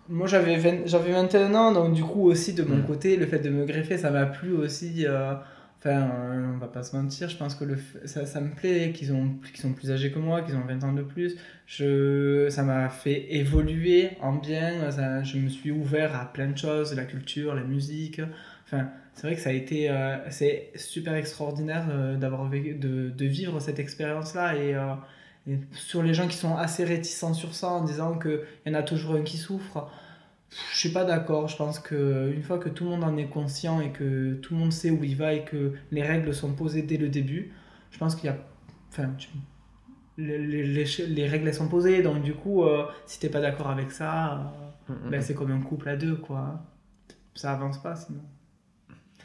moi 0.09 0.27
j'avais 0.27 0.57
20 0.57 0.87
j'avais 0.87 1.13
21 1.13 1.55
ans, 1.55 1.73
donc 1.73 1.93
du 1.93 2.03
coup 2.03 2.23
aussi 2.31 2.55
de 2.55 2.63
mon 2.65 2.77
Mm. 2.79 2.87
côté, 2.87 3.17
le 3.19 3.27
fait 3.27 3.41
de 3.41 3.51
me 3.51 3.67
greffer, 3.67 3.99
ça 3.99 4.11
m'a 4.11 4.25
plu 4.25 4.55
aussi. 4.57 5.05
euh, 5.07 5.35
Enfin, 5.83 6.11
euh, 6.11 6.53
on 6.55 6.59
va 6.59 6.69
pas 6.69 6.83
se 6.83 6.95
mentir, 6.95 7.31
je 7.31 7.37
pense 7.39 7.55
que 7.55 7.65
le, 7.65 7.79
ça, 8.05 8.27
ça 8.27 8.43
me 8.43 8.51
plaît 8.55 8.93
qu'ils 8.95 9.15
ont, 9.15 9.31
qu'ils 9.51 9.63
sont 9.63 9.73
plus 9.73 9.91
âgés 9.91 10.13
que 10.13 10.19
moi, 10.19 10.43
qu'ils 10.43 10.55
ont 10.57 10.65
20 10.67 10.85
ans 10.85 10.93
de 10.93 11.03
plus. 11.03 11.37
Je, 11.65 12.49
ça 12.51 12.65
m'a 12.65 12.91
fait 12.91 13.35
évoluer 13.35 14.11
en 14.21 14.35
bien, 14.35 14.91
je 15.23 15.39
me 15.39 15.49
suis 15.49 15.71
ouvert 15.71 16.15
à 16.15 16.31
plein 16.31 16.49
de 16.49 16.59
choses, 16.59 16.95
la 16.95 17.05
culture, 17.07 17.55
la 17.55 17.63
musique. 17.63 18.21
Enfin, 18.67 18.91
c'est 19.15 19.27
vrai 19.27 19.37
que 19.37 19.41
ça 19.41 19.51
a 19.51 19.53
été 19.55 19.91
euh, 19.91 20.19
c'est 20.31 20.71
super 20.77 21.15
extraordinaire 21.15 21.87
euh, 21.91 22.17
d'avoir 22.19 22.51
de, 22.51 23.09
de 23.09 23.25
vivre 23.25 23.59
cette 23.61 23.79
expérience-là 23.79 24.57
et, 24.57 24.77
et 25.51 25.59
sur 25.73 26.03
les 26.03 26.13
gens 26.13 26.29
qui 26.29 26.37
sont 26.37 26.57
assez 26.57 26.85
réticents 26.85 27.33
sur 27.33 27.55
ça 27.55 27.69
en 27.69 27.85
disant 27.85 28.19
qu'il 28.19 28.41
y 28.67 28.71
en 28.71 28.75
a 28.75 28.83
toujours 28.83 29.15
un 29.15 29.23
qui 29.23 29.39
souffre. 29.39 29.91
Je 30.73 30.79
suis 30.79 30.89
pas 30.91 31.05
d'accord. 31.05 31.49
Je 31.49 31.57
pense 31.57 31.79
que 31.79 32.33
une 32.35 32.43
fois 32.43 32.59
que 32.59 32.69
tout 32.69 32.85
le 32.85 32.91
monde 32.91 33.05
en 33.05 33.17
est 33.17 33.29
conscient 33.29 33.81
et 33.81 33.91
que 33.93 34.35
tout 34.35 34.55
le 34.55 34.61
monde 34.61 34.73
sait 34.73 34.91
où 34.91 35.03
il 35.05 35.17
va 35.17 35.33
et 35.35 35.45
que 35.45 35.75
les 35.91 36.03
règles 36.03 36.35
sont 36.35 36.53
posées 36.55 36.83
dès 36.83 36.97
le 36.97 37.09
début, 37.09 37.53
je 37.91 37.99
pense 37.99 38.17
qu'il 38.17 38.27
y 38.27 38.29
a. 38.33 38.37
Enfin, 38.91 39.11
tu- 39.19 39.29
les, 40.19 40.39
les- 40.39 40.65
les- 40.67 41.07
les 41.09 41.29
règles 41.29 41.49
elles 41.49 41.55
sont 41.55 41.69
posées, 41.69 42.03
donc 42.03 42.23
du 42.23 42.35
coup, 42.35 42.65
euh, 42.65 42.87
si 43.07 43.21
t'es 43.21 43.31
pas 43.31 43.41
d'accord 43.41 43.71
avec 43.71 43.93
ça, 43.93 44.35
euh, 44.35 44.39
mm, 44.89 44.93
mm. 45.09 45.11
ben, 45.11 45.23
c'est 45.23 45.35
comme 45.35 45.53
un 45.53 45.61
couple 45.63 45.89
à 45.91 45.97
deux, 45.97 46.17
quoi. 46.17 46.63
Ça 47.35 47.53
avance 47.55 47.83
pas 47.83 47.97
sinon. 47.97 48.23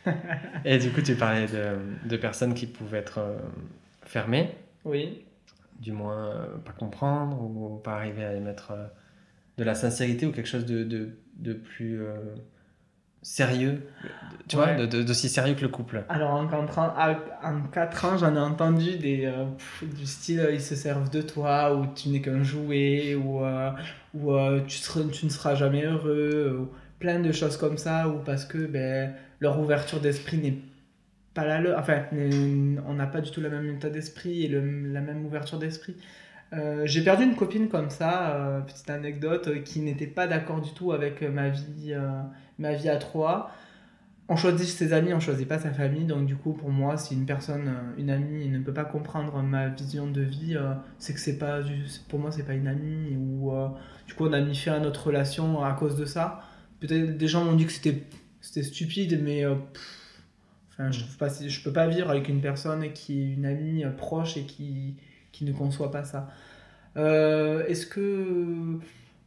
Et 0.65 0.77
du 0.77 0.91
coup, 0.91 1.01
tu 1.01 1.15
parlais 1.15 1.47
de, 1.47 1.77
de 2.07 2.17
personnes 2.17 2.53
qui 2.53 2.67
pouvaient 2.67 2.99
être 2.99 3.19
euh, 3.19 3.37
fermées, 4.03 4.55
Oui. 4.85 5.25
du 5.79 5.91
moins 5.91 6.47
pas 6.63 6.71
comprendre 6.73 7.41
ou 7.41 7.77
pas 7.79 7.95
arriver 7.95 8.23
à 8.25 8.33
émettre 8.33 8.71
euh, 8.71 8.87
de 9.57 9.63
la 9.63 9.75
sincérité 9.75 10.25
ou 10.25 10.31
quelque 10.31 10.47
chose 10.49 10.65
de, 10.65 10.83
de, 10.83 11.09
de 11.37 11.53
plus 11.53 12.01
euh, 12.01 12.15
sérieux, 13.21 13.81
tu 14.47 14.55
vois, 14.55 14.67
Ouais. 14.67 14.75
de- 14.77 14.85
de- 14.85 15.03
d'aussi 15.03 15.29
sérieux 15.29 15.55
que 15.55 15.61
le 15.61 15.69
couple. 15.69 16.03
Alors 16.09 16.31
en 16.33 16.45
4 16.47 16.77
ans, 16.79 16.93
en 17.43 17.61
quatre 17.71 18.05
ans, 18.05 18.17
j'en 18.17 18.35
ai 18.35 18.39
entendu 18.39 18.97
des, 18.97 19.25
euh, 19.25 19.45
du 19.81 20.05
style 20.05 20.47
ils 20.53 20.61
se 20.61 20.75
servent 20.75 21.09
de 21.09 21.21
toi, 21.21 21.75
ou 21.75 21.87
tu 21.95 22.09
n'es 22.09 22.21
qu'un 22.21 22.43
jouet, 22.43 23.15
ou, 23.15 23.43
euh, 23.43 23.71
ou 24.13 24.31
tu, 24.67 24.77
seras- 24.77 25.09
tu 25.11 25.25
ne 25.25 25.31
seras 25.31 25.55
jamais 25.55 25.85
heureux, 25.85 26.57
ou 26.61 26.69
plein 26.99 27.19
de 27.19 27.31
choses 27.31 27.57
comme 27.57 27.77
ça, 27.77 28.07
ou 28.09 28.19
parce 28.19 28.45
que 28.45 28.59
ben, 28.67 29.13
leur 29.39 29.59
ouverture 29.59 29.99
d'esprit 29.99 30.37
n'est 30.37 30.57
pas 31.33 31.45
la 31.45 31.59
leur, 31.59 31.79
enfin 31.79 32.03
on 32.13 32.93
n'a 32.93 33.07
pas 33.07 33.21
du 33.21 33.31
tout 33.31 33.41
la 33.41 33.49
même 33.49 33.69
état 33.75 33.89
d'esprit 33.89 34.43
et 34.45 34.47
le- 34.47 34.91
la 34.93 35.01
même 35.01 35.25
ouverture 35.25 35.57
d'esprit. 35.59 35.95
Euh, 36.53 36.83
j'ai 36.85 37.03
perdu 37.03 37.23
une 37.23 37.35
copine 37.35 37.69
comme 37.69 37.89
ça, 37.89 38.35
euh, 38.35 38.61
petite 38.61 38.89
anecdote, 38.89 39.47
euh, 39.47 39.59
qui 39.59 39.79
n'était 39.79 40.07
pas 40.07 40.27
d'accord 40.27 40.61
du 40.61 40.71
tout 40.73 40.91
avec 40.91 41.21
ma 41.21 41.49
vie, 41.49 41.93
ma 42.59 42.73
vie 42.73 42.89
à 42.89 42.97
trois 42.97 43.51
on 44.27 44.35
choisit 44.35 44.67
ses 44.67 44.91
amis, 44.91 45.13
on 45.13 45.19
choisit 45.19 45.47
pas 45.47 45.59
sa 45.59 45.71
famille. 45.71 46.05
Donc 46.05 46.25
du 46.25 46.35
coup, 46.35 46.53
pour 46.53 46.71
moi, 46.71 46.97
si 46.97 47.13
une 47.13 47.27
personne, 47.27 47.71
une 47.99 48.09
amie, 48.09 48.49
ne 48.49 48.57
peut 48.57 48.73
pas 48.73 48.83
comprendre 48.85 49.39
ma 49.43 49.67
vision 49.67 50.07
de 50.09 50.21
vie, 50.21 50.57
c'est 50.97 51.13
que 51.13 51.19
c'est 51.19 51.37
pas, 51.37 51.59
pour 52.09 52.17
moi, 52.17 52.31
c'est 52.31 52.41
pas 52.41 52.55
une 52.55 52.67
amie. 52.67 53.15
Ou 53.15 53.51
du 54.07 54.15
coup, 54.15 54.25
on 54.25 54.33
a 54.33 54.41
mis 54.41 54.55
fin 54.55 54.73
à 54.73 54.79
notre 54.79 55.07
relation 55.07 55.63
à 55.63 55.73
cause 55.73 55.95
de 55.95 56.05
ça. 56.05 56.41
Peut-être 56.79 57.17
des 57.19 57.27
gens 57.27 57.45
m'ont 57.45 57.53
dit 57.53 57.67
que 57.67 57.71
c'était, 57.71 58.01
c'était 58.41 58.63
stupide, 58.63 59.21
mais 59.23 59.43
pff, 59.43 60.23
enfin, 60.71 60.89
je 60.89 61.01
trouve 61.01 61.17
pas, 61.17 61.29
je 61.29 61.63
peux 61.63 61.73
pas 61.73 61.87
vivre 61.87 62.09
avec 62.09 62.27
une 62.27 62.41
personne 62.41 62.93
qui 62.93 63.21
est 63.21 63.33
une 63.35 63.45
amie 63.45 63.85
proche 63.95 64.37
et 64.37 64.45
qui, 64.45 64.95
qui 65.35 65.45
ne 65.45 65.51
conçoit 65.53 65.91
pas 65.91 66.03
ça. 66.03 66.27
Euh, 66.97 67.65
est-ce 67.67 67.85
que 67.85 68.77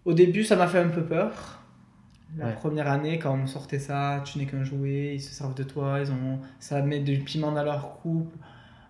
au 0.05 0.13
début, 0.15 0.45
ça 0.45 0.57
m'a 0.57 0.67
fait 0.67 0.79
un 0.79 0.89
peu 0.89 1.03
peur. 1.03 1.61
La 2.39 2.47
Ouais. 2.47 2.53
première 2.55 2.89
année, 2.89 3.19
quand 3.19 3.35
on 3.43 3.47
sortait 3.47 3.79
ça, 3.79 4.23
tu 4.25 4.39
n'es 4.39 4.47
qu'un 4.47 4.65
jouet, 4.65 5.15
ils 5.15 5.21
se 5.21 5.33
servent 5.35 5.55
de 5.55 5.63
toi, 5.63 5.99
ils 6.01 6.11
ont, 6.13 6.39
ça 6.61 6.81
met 6.83 7.01
du 7.01 7.19
piment 7.21 7.53
dans 7.53 7.63
leur 7.63 7.99
couple. 8.01 8.37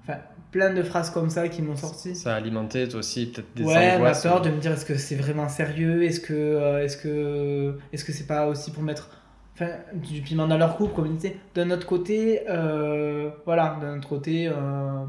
Enfin, 0.02 0.18
plein 0.50 0.72
de 0.74 0.82
phrases 0.82 1.10
comme 1.10 1.30
ça 1.30 1.48
qui 1.48 1.62
m'ont 1.62 1.76
sorti. 1.76 2.14
Ça 2.16 2.34
a 2.34 2.36
alimenté 2.36 2.88
toi 2.88 3.00
aussi 3.00 3.26
peut-être 3.26 3.54
des 3.54 3.64
Ouais, 3.64 3.90
ma 3.92 3.96
angoisses. 3.96 4.22
peur 4.22 4.40
de 4.42 4.50
me 4.50 4.58
dire 4.58 4.72
est-ce 4.72 4.84
que 4.86 4.96
c'est 4.96 5.14
vraiment 5.16 5.48
sérieux? 5.48 6.02
Est-ce 6.04 6.20
que 6.20 6.32
euh, 6.34 6.82
est-ce 6.84 6.96
que 6.96 7.78
est-ce 7.92 8.04
que 8.04 8.12
c'est 8.12 8.26
pas 8.26 8.46
aussi 8.48 8.70
pour 8.72 8.82
mettre 8.82 9.08
enfin, 9.54 9.70
du 9.94 10.20
piment 10.22 10.46
dans 10.48 10.56
leur 10.58 10.76
couple 10.76 10.94
comme 10.94 11.06
il 11.06 11.14
disait 11.16 11.36
D'un 11.54 11.70
autre 11.70 11.86
côté, 11.86 12.40
euh, 12.48 13.30
voilà, 13.44 13.76
d'un 13.80 13.98
autre 13.98 14.08
côté, 14.08 14.48
euh, 14.48 15.04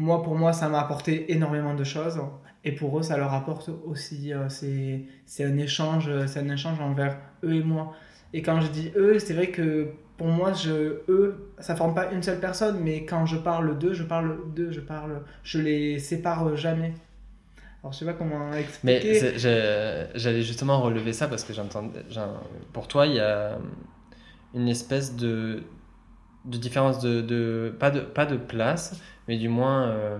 moi 0.00 0.22
pour 0.24 0.34
moi 0.42 0.52
ça 0.52 0.68
m'a 0.68 0.80
apporté 0.80 1.32
énormément 1.32 1.74
de 1.74 1.84
choses 1.84 2.18
et 2.64 2.72
pour 2.72 2.98
eux 2.98 3.02
ça 3.02 3.16
leur 3.22 3.32
apporte 3.40 3.70
aussi. 3.86 4.32
euh, 4.32 4.48
c'est 4.48 5.02
c'est 5.26 5.44
un 5.44 5.56
échange, 5.58 6.10
c'est 6.26 6.40
un 6.40 6.50
échange 6.50 6.80
envers 6.80 7.14
eux 7.44 7.54
et 7.54 7.62
moi. 7.62 7.84
Et 8.32 8.42
quand 8.42 8.60
je 8.60 8.68
dis 8.78 8.88
eux, 8.96 9.18
c'est 9.18 9.34
vrai 9.34 9.48
que 9.56 9.88
pour 10.16 10.28
moi, 10.28 10.52
je, 10.52 11.00
eux, 11.08 11.50
ça 11.58 11.74
forme 11.74 11.94
pas 11.94 12.12
une 12.12 12.22
seule 12.22 12.38
personne, 12.40 12.78
mais 12.86 13.04
quand 13.06 13.24
je 13.26 13.38
parle 13.38 13.78
d'eux, 13.78 13.94
je 13.94 14.04
parle 14.04 14.36
d'eux, 14.54 14.70
je 14.70 14.80
parle, 14.80 15.22
je 15.42 15.58
les 15.58 15.98
sépare 15.98 16.54
jamais. 16.56 16.92
Alors, 17.82 17.92
je 17.94 17.98
sais 18.00 18.04
pas 18.04 18.12
comment 18.12 18.50
Mais 18.50 18.60
expliquer. 18.60 19.38
j'ai- 19.38 20.06
j'allais 20.14 20.42
justement 20.42 20.80
relever 20.82 21.12
ça 21.14 21.26
parce 21.28 21.42
que 21.44 21.52
j'entends. 21.54 21.90
j'en- 22.10 22.34
Pour 22.74 22.86
toi, 22.86 23.06
il 23.06 23.14
y 23.14 23.20
a 23.20 23.58
une 24.54 24.68
espèce 24.68 25.16
de, 25.16 25.62
de 26.44 26.58
différence 26.58 27.00
de, 27.00 27.20
de, 27.20 27.74
pas 27.78 27.90
de. 27.90 28.00
Pas 28.00 28.26
de 28.26 28.36
place, 28.36 29.00
mais 29.28 29.36
du 29.36 29.48
moins. 29.48 29.88
euh, 29.88 30.18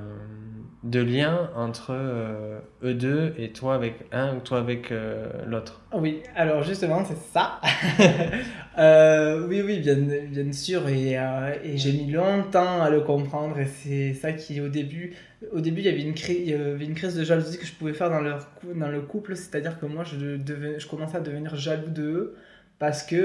de 0.83 1.00
lien 1.00 1.50
entre 1.57 1.91
euh, 1.91 2.59
eux 2.83 2.95
deux 2.95 3.35
et 3.37 3.53
toi 3.53 3.75
avec 3.75 4.07
un 4.12 4.37
ou 4.37 4.41
toi 4.41 4.59
avec 4.59 4.91
euh, 4.91 5.27
l'autre 5.47 5.83
Oui, 5.93 6.23
alors 6.35 6.62
justement, 6.62 7.05
c'est 7.05 7.19
ça. 7.33 7.61
Oui, 8.79 9.61
oui, 9.61 9.81
bien, 9.81 10.53
sûr. 10.53 10.89
Et, 10.89 11.19
j'ai 11.75 11.93
mis 11.93 12.11
longtemps 12.11 12.81
à 12.81 12.89
le 12.89 13.03
comprendre. 13.03 13.59
Et 13.59 13.67
c'est 13.67 14.15
ça 14.15 14.33
qui, 14.33 14.59
au 14.62 14.69
début, 14.69 15.15
au 15.53 15.61
début 15.61 15.83
il, 15.83 15.85
y 15.85 15.89
avait 15.91 16.03
une 16.03 16.15
crise, 16.15 16.39
il 16.41 16.49
y 16.49 16.55
avait 16.55 16.87
une 16.87 16.95
crise 16.95 17.15
de 17.15 17.23
jalousie 17.23 17.59
que 17.59 17.67
je 17.67 17.73
pouvais 17.75 17.93
faire 17.93 18.09
dans, 18.09 18.21
leur, 18.23 18.49
dans 18.75 18.89
le 18.89 19.03
couple. 19.03 19.37
C'est-à-dire 19.37 19.79
que 19.79 19.85
moi, 19.85 20.05
je, 20.05 20.37
devais, 20.37 20.81
je 20.81 20.89
commençais 20.89 21.19
à 21.19 21.21
devenir 21.21 21.57
jaloux 21.57 21.91
d'eux 21.91 22.37
parce 22.79 23.03
que 23.03 23.17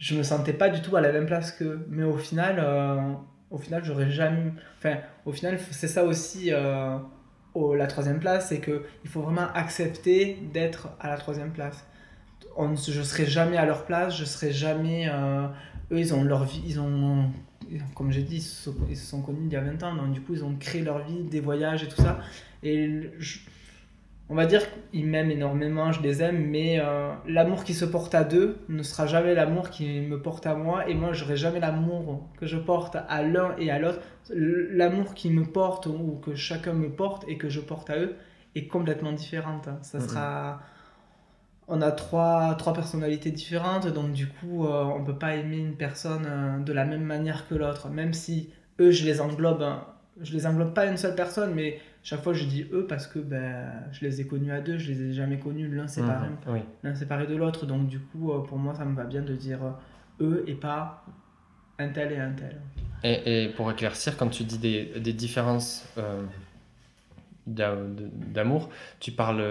je 0.00 0.16
me 0.16 0.24
sentais 0.24 0.52
pas 0.52 0.68
du 0.68 0.82
tout 0.82 0.96
à 0.96 1.00
la 1.00 1.12
même 1.12 1.26
place 1.26 1.52
qu'eux. 1.52 1.86
Mais 1.88 2.02
au 2.02 2.16
final 2.16 2.58
au 3.50 3.58
final, 3.58 3.84
j'aurais 3.84 4.10
jamais. 4.10 4.52
Enfin, 4.78 4.98
au 5.26 5.32
final, 5.32 5.58
c'est 5.70 5.88
ça 5.88 6.04
aussi 6.04 6.52
euh, 6.52 6.98
la 7.76 7.86
troisième 7.86 8.20
place, 8.20 8.48
c'est 8.48 8.60
que 8.60 8.84
il 9.04 9.10
faut 9.10 9.22
vraiment 9.22 9.48
accepter 9.54 10.38
d'être 10.52 10.88
à 11.00 11.08
la 11.08 11.16
troisième 11.16 11.50
place. 11.50 11.84
On, 12.56 12.74
je 12.74 13.02
serai 13.02 13.26
jamais 13.26 13.56
à 13.56 13.66
leur 13.66 13.84
place, 13.84 14.16
je 14.16 14.24
serai 14.24 14.52
jamais. 14.52 15.08
Euh, 15.08 15.46
eux, 15.90 15.98
ils 15.98 16.14
ont 16.14 16.22
leur 16.22 16.44
vie, 16.44 16.62
ils 16.64 16.78
ont, 16.78 17.30
comme 17.94 18.12
j'ai 18.12 18.22
dit, 18.22 18.36
ils 18.36 18.42
se, 18.42 18.70
sont, 18.94 19.22
connus 19.22 19.46
il 19.46 19.52
y 19.52 19.56
a 19.56 19.60
20 19.60 19.82
ans, 19.82 19.94
donc 19.96 20.12
du 20.12 20.20
coup, 20.20 20.34
ils 20.34 20.44
ont 20.44 20.54
créé 20.54 20.82
leur 20.82 21.04
vie, 21.04 21.24
des 21.24 21.40
voyages 21.40 21.82
et 21.82 21.88
tout 21.88 22.00
ça. 22.00 22.20
Et 22.62 23.10
je, 23.18 23.38
on 24.30 24.36
va 24.36 24.46
dire 24.46 24.62
qu'ils 24.92 25.06
m'aiment 25.06 25.32
énormément, 25.32 25.90
je 25.90 26.00
les 26.02 26.22
aime, 26.22 26.46
mais 26.46 26.78
euh, 26.78 27.12
l'amour 27.26 27.64
qui 27.64 27.74
se 27.74 27.84
porte 27.84 28.14
à 28.14 28.22
deux 28.22 28.58
ne 28.68 28.84
sera 28.84 29.08
jamais 29.08 29.34
l'amour 29.34 29.70
qui 29.70 30.00
me 30.00 30.22
porte 30.22 30.46
à 30.46 30.54
moi, 30.54 30.88
et 30.88 30.94
moi, 30.94 31.12
j'aurai 31.12 31.36
jamais 31.36 31.58
l'amour 31.58 32.28
que 32.38 32.46
je 32.46 32.56
porte 32.56 32.96
à 33.08 33.22
l'un 33.24 33.56
et 33.58 33.72
à 33.72 33.80
l'autre. 33.80 33.98
L'amour 34.32 35.14
qui 35.14 35.30
me 35.30 35.44
porte 35.44 35.86
ou 35.86 36.20
que 36.24 36.36
chacun 36.36 36.72
me 36.72 36.88
porte 36.88 37.24
et 37.26 37.38
que 37.38 37.48
je 37.48 37.58
porte 37.60 37.90
à 37.90 37.98
eux 37.98 38.14
est 38.54 38.68
complètement 38.68 39.12
différente. 39.12 39.68
Ça 39.82 39.98
sera. 39.98 40.60
On 41.66 41.82
a 41.82 41.90
trois, 41.90 42.54
trois 42.54 42.72
personnalités 42.72 43.32
différentes, 43.32 43.88
donc 43.88 44.12
du 44.12 44.28
coup, 44.28 44.64
euh, 44.64 44.84
on 44.84 45.00
ne 45.00 45.06
peut 45.06 45.18
pas 45.18 45.34
aimer 45.34 45.58
une 45.58 45.76
personne 45.76 46.26
euh, 46.26 46.58
de 46.58 46.72
la 46.72 46.84
même 46.84 47.04
manière 47.04 47.48
que 47.48 47.54
l'autre, 47.56 47.88
même 47.88 48.12
si 48.12 48.50
eux, 48.78 48.92
je 48.92 49.04
les 49.04 49.20
englobe. 49.20 49.62
Hein. 49.62 49.84
Je 50.20 50.32
les 50.32 50.46
englobe 50.46 50.72
pas 50.72 50.86
une 50.86 50.96
seule 50.96 51.14
personne, 51.14 51.52
mais 51.54 51.78
chaque 52.02 52.22
fois 52.22 52.32
je 52.32 52.44
dis 52.44 52.66
eux 52.72 52.86
parce 52.88 53.06
que 53.06 53.18
ben, 53.18 53.66
je 53.92 54.04
les 54.04 54.20
ai 54.20 54.26
connus 54.26 54.52
à 54.52 54.60
deux, 54.60 54.78
je 54.78 54.90
les 54.90 55.02
ai 55.02 55.12
jamais 55.12 55.38
connus 55.38 55.68
l'un 55.68 55.86
séparé, 55.86 56.28
mhm, 56.28 56.62
l'un 56.82 56.94
séparé 56.94 57.26
de 57.26 57.36
l'autre. 57.36 57.66
Donc 57.66 57.88
du 57.88 58.00
coup, 58.00 58.32
euh, 58.32 58.40
pour 58.40 58.58
moi, 58.58 58.74
ça 58.74 58.84
me 58.84 58.94
va 58.94 59.04
bien 59.04 59.22
de 59.22 59.34
dire 59.34 59.58
euh, 59.62 60.24
eux 60.24 60.44
et 60.46 60.54
pas 60.54 61.04
un 61.78 61.88
tel 61.88 62.12
et 62.12 62.18
un 62.18 62.32
tel. 62.32 62.60
Et, 63.02 63.44
et 63.44 63.48
pour 63.48 63.70
éclaircir, 63.70 64.16
quand 64.16 64.28
tu 64.28 64.44
dis 64.44 64.58
des, 64.58 65.00
des 65.00 65.12
différences 65.12 65.86
euh, 65.98 66.22
d'amour, 67.46 68.70
tu 68.98 69.12
parles 69.12 69.42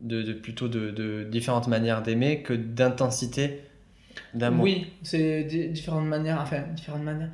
de, 0.00 0.22
de 0.22 0.32
plutôt 0.32 0.68
de, 0.68 0.90
de, 0.90 1.24
différentes 1.24 1.68
manières 1.68 2.02
d'aimer 2.02 2.42
que 2.42 2.52
d'intensité 2.52 3.60
d'amour. 4.34 4.64
Oui, 4.64 4.92
c'est 5.02 5.44
différentes 5.44 6.06
manières, 6.06 6.40
enfin 6.40 6.62
différentes 6.74 7.04
manières. 7.04 7.30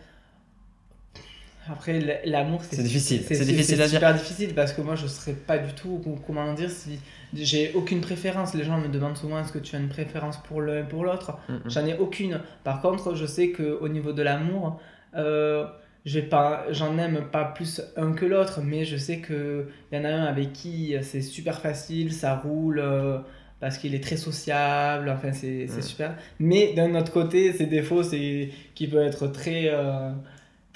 Après, 1.70 2.22
l'amour, 2.24 2.62
c'est 2.68 2.82
difficile. 2.82 3.22
C'est 3.26 3.44
difficile 3.44 3.80
à 3.82 3.86
dire. 3.86 3.98
super 4.00 4.14
difficile 4.14 4.54
parce 4.54 4.72
que 4.72 4.80
moi, 4.80 4.94
je 4.94 5.06
serais 5.06 5.32
pas 5.32 5.58
du 5.58 5.72
tout, 5.74 6.00
comment 6.26 6.52
dire, 6.54 6.70
si 6.70 6.98
j'ai 7.34 7.72
aucune 7.74 8.00
préférence. 8.00 8.54
Les 8.54 8.64
gens 8.64 8.78
me 8.78 8.88
demandent 8.88 9.16
souvent 9.16 9.40
est-ce 9.40 9.52
que 9.52 9.58
tu 9.58 9.76
as 9.76 9.78
une 9.78 9.88
préférence 9.88 10.38
pour 10.38 10.62
l'un 10.62 10.84
pour 10.84 11.04
l'autre? 11.04 11.38
J'en 11.66 11.86
ai 11.86 11.96
aucune. 11.96 12.40
Par 12.64 12.80
contre, 12.80 13.14
je 13.14 13.26
sais 13.26 13.52
qu'au 13.52 13.88
niveau 13.88 14.12
de 14.12 14.22
l'amour, 14.22 14.80
euh, 15.16 15.66
j'en 16.04 16.98
aime 16.98 17.26
pas 17.30 17.44
plus 17.44 17.82
un 17.96 18.12
que 18.12 18.24
l'autre, 18.24 18.60
mais 18.62 18.84
je 18.84 18.96
sais 18.96 19.20
qu'il 19.20 19.66
y 19.92 19.96
en 19.98 20.04
a 20.04 20.08
un 20.08 20.24
avec 20.24 20.52
qui 20.52 20.94
c'est 21.02 21.22
super 21.22 21.60
facile, 21.60 22.12
ça 22.12 22.36
roule. 22.36 22.78
Euh, 22.78 23.18
parce 23.60 23.78
qu'il 23.78 23.94
est 23.94 24.02
très 24.02 24.16
sociable, 24.16 25.08
enfin 25.10 25.32
c'est 25.32 25.66
super. 25.82 26.14
Mais 26.38 26.74
d'un 26.74 26.94
autre 26.94 27.12
côté, 27.12 27.52
ses 27.52 27.66
défauts, 27.66 28.02
c'est 28.02 28.50
qu'il 28.74 28.90
peut 28.90 29.02
être 29.02 29.26
très, 29.28 29.70
euh, 29.72 30.12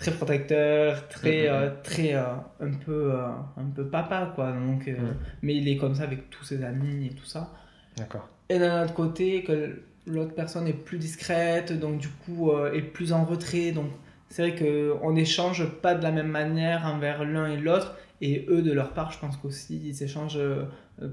très 0.02 0.11
protecteur, 0.11 1.09
très, 1.09 1.44
mm-hmm. 1.44 1.50
euh, 1.50 1.71
très 1.82 2.14
euh, 2.14 2.25
un, 2.61 2.73
peu, 2.73 3.12
euh, 3.12 3.26
un 3.56 3.71
peu 3.75 3.87
papa, 3.87 4.32
quoi. 4.35 4.52
Donc, 4.52 4.87
mm. 4.87 4.97
Mais 5.42 5.56
il 5.56 5.68
est 5.68 5.76
comme 5.76 5.94
ça 5.94 6.02
avec 6.02 6.28
tous 6.28 6.44
ses 6.44 6.64
amis 6.64 7.06
et 7.06 7.11
tout 7.11 7.25
ça. 7.25 7.50
D'accord. 7.97 8.28
Et 8.49 8.59
d'un 8.59 8.85
autre 8.85 8.94
côté, 8.94 9.44
que 9.44 9.80
l'autre 10.06 10.34
personne 10.34 10.67
est 10.67 10.73
plus 10.73 10.99
discrète, 10.99 11.78
donc 11.78 11.99
du 11.99 12.08
coup 12.08 12.50
est 12.75 12.82
plus 12.82 13.12
en 13.12 13.25
retrait. 13.25 13.71
Donc 13.73 13.91
c'est 14.28 14.43
vrai 14.50 14.56
qu'on 15.00 15.12
n'échange 15.12 15.65
pas 15.80 15.95
de 15.95 16.02
la 16.02 16.10
même 16.10 16.28
manière 16.28 16.84
envers 16.86 17.25
l'un 17.25 17.47
et 17.47 17.56
l'autre. 17.56 17.95
Et 18.21 18.47
eux, 18.49 18.62
de 18.62 18.73
leur 18.73 18.93
part, 18.93 19.12
je 19.12 19.19
pense 19.19 19.36
qu'aussi, 19.36 19.80
ils 19.84 20.02
échangent 20.02 20.41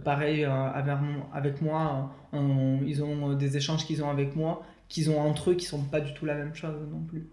pareil 0.03 0.45
avec 1.33 1.61
moi. 1.61 2.15
ils 2.33 3.03
ont 3.03 3.33
des 3.33 3.57
échanges 3.57 3.85
qu'ils 3.85 4.03
ont 4.03 4.09
avec 4.09 4.35
moi, 4.35 4.63
qu'ils 4.87 5.11
ont 5.11 5.19
entre 5.21 5.51
eux, 5.51 5.53
qui 5.53 5.65
sont 5.65 5.83
pas 5.83 6.01
du 6.01 6.13
tout 6.13 6.25
la 6.25 6.35
même 6.35 6.55
chose 6.55 6.75
non 6.91 7.01
plus. 7.01 7.27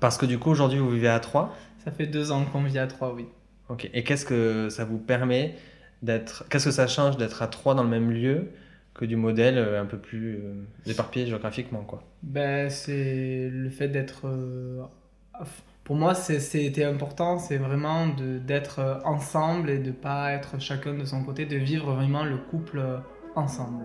Parce 0.00 0.18
que 0.18 0.26
du 0.26 0.38
coup, 0.38 0.50
aujourd'hui, 0.50 0.78
vous 0.78 0.90
vivez 0.90 1.08
à 1.08 1.20
trois 1.20 1.56
Ça 1.84 1.90
fait 1.90 2.06
deux 2.06 2.32
ans 2.32 2.44
qu'on 2.44 2.62
vit 2.62 2.78
à 2.78 2.86
trois, 2.86 3.14
oui. 3.14 3.26
Ok. 3.68 3.88
Et 3.92 4.04
qu'est-ce 4.04 4.26
que 4.26 4.68
ça 4.68 4.84
vous 4.84 4.98
permet 4.98 5.54
d'être. 6.02 6.44
Qu'est-ce 6.50 6.66
que 6.66 6.70
ça 6.70 6.86
change 6.86 7.16
d'être 7.16 7.42
à 7.42 7.46
trois 7.46 7.74
dans 7.74 7.82
le 7.82 7.88
même 7.88 8.10
lieu 8.10 8.50
que 8.94 9.04
du 9.04 9.16
modèle 9.16 9.58
euh, 9.58 9.82
un 9.82 9.86
peu 9.86 9.98
plus 9.98 10.36
euh, 10.36 10.64
éparpillé 10.86 11.26
géographiquement, 11.26 11.82
quoi? 11.82 12.02
Ben, 12.22 12.70
C'est 12.70 13.48
le 13.50 13.70
fait 13.70 13.88
d'être. 13.88 14.26
Euh, 14.26 14.82
pour 15.82 15.96
moi, 15.96 16.14
c'était 16.14 16.84
important, 16.84 17.38
c'est 17.38 17.58
vraiment 17.58 18.06
d'être 18.06 19.02
ensemble 19.04 19.68
et 19.68 19.78
de 19.78 19.90
pas 19.90 20.32
être 20.32 20.58
chacun 20.58 20.94
de 20.94 21.04
son 21.04 21.22
côté, 21.24 21.44
de 21.44 21.56
vivre 21.56 21.92
vraiment 21.92 22.24
le 22.24 22.38
couple 22.38 22.80
ensemble. 23.34 23.84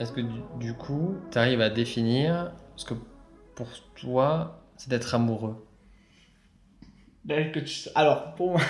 Est-ce 0.00 0.12
que 0.12 0.22
du, 0.58 0.72
coup, 0.72 1.14
tu 1.30 1.36
arrives 1.36 1.60
à 1.60 1.68
définir 1.68 2.52
ce 2.74 2.86
que 2.86 2.94
pour 3.54 3.68
toi, 3.96 4.62
c'est 4.78 4.88
d'être 4.88 5.14
amoureux? 5.14 5.62
Ben, 7.26 7.52
Alors, 7.94 8.34
pour 8.34 8.52
moi, 8.52 8.60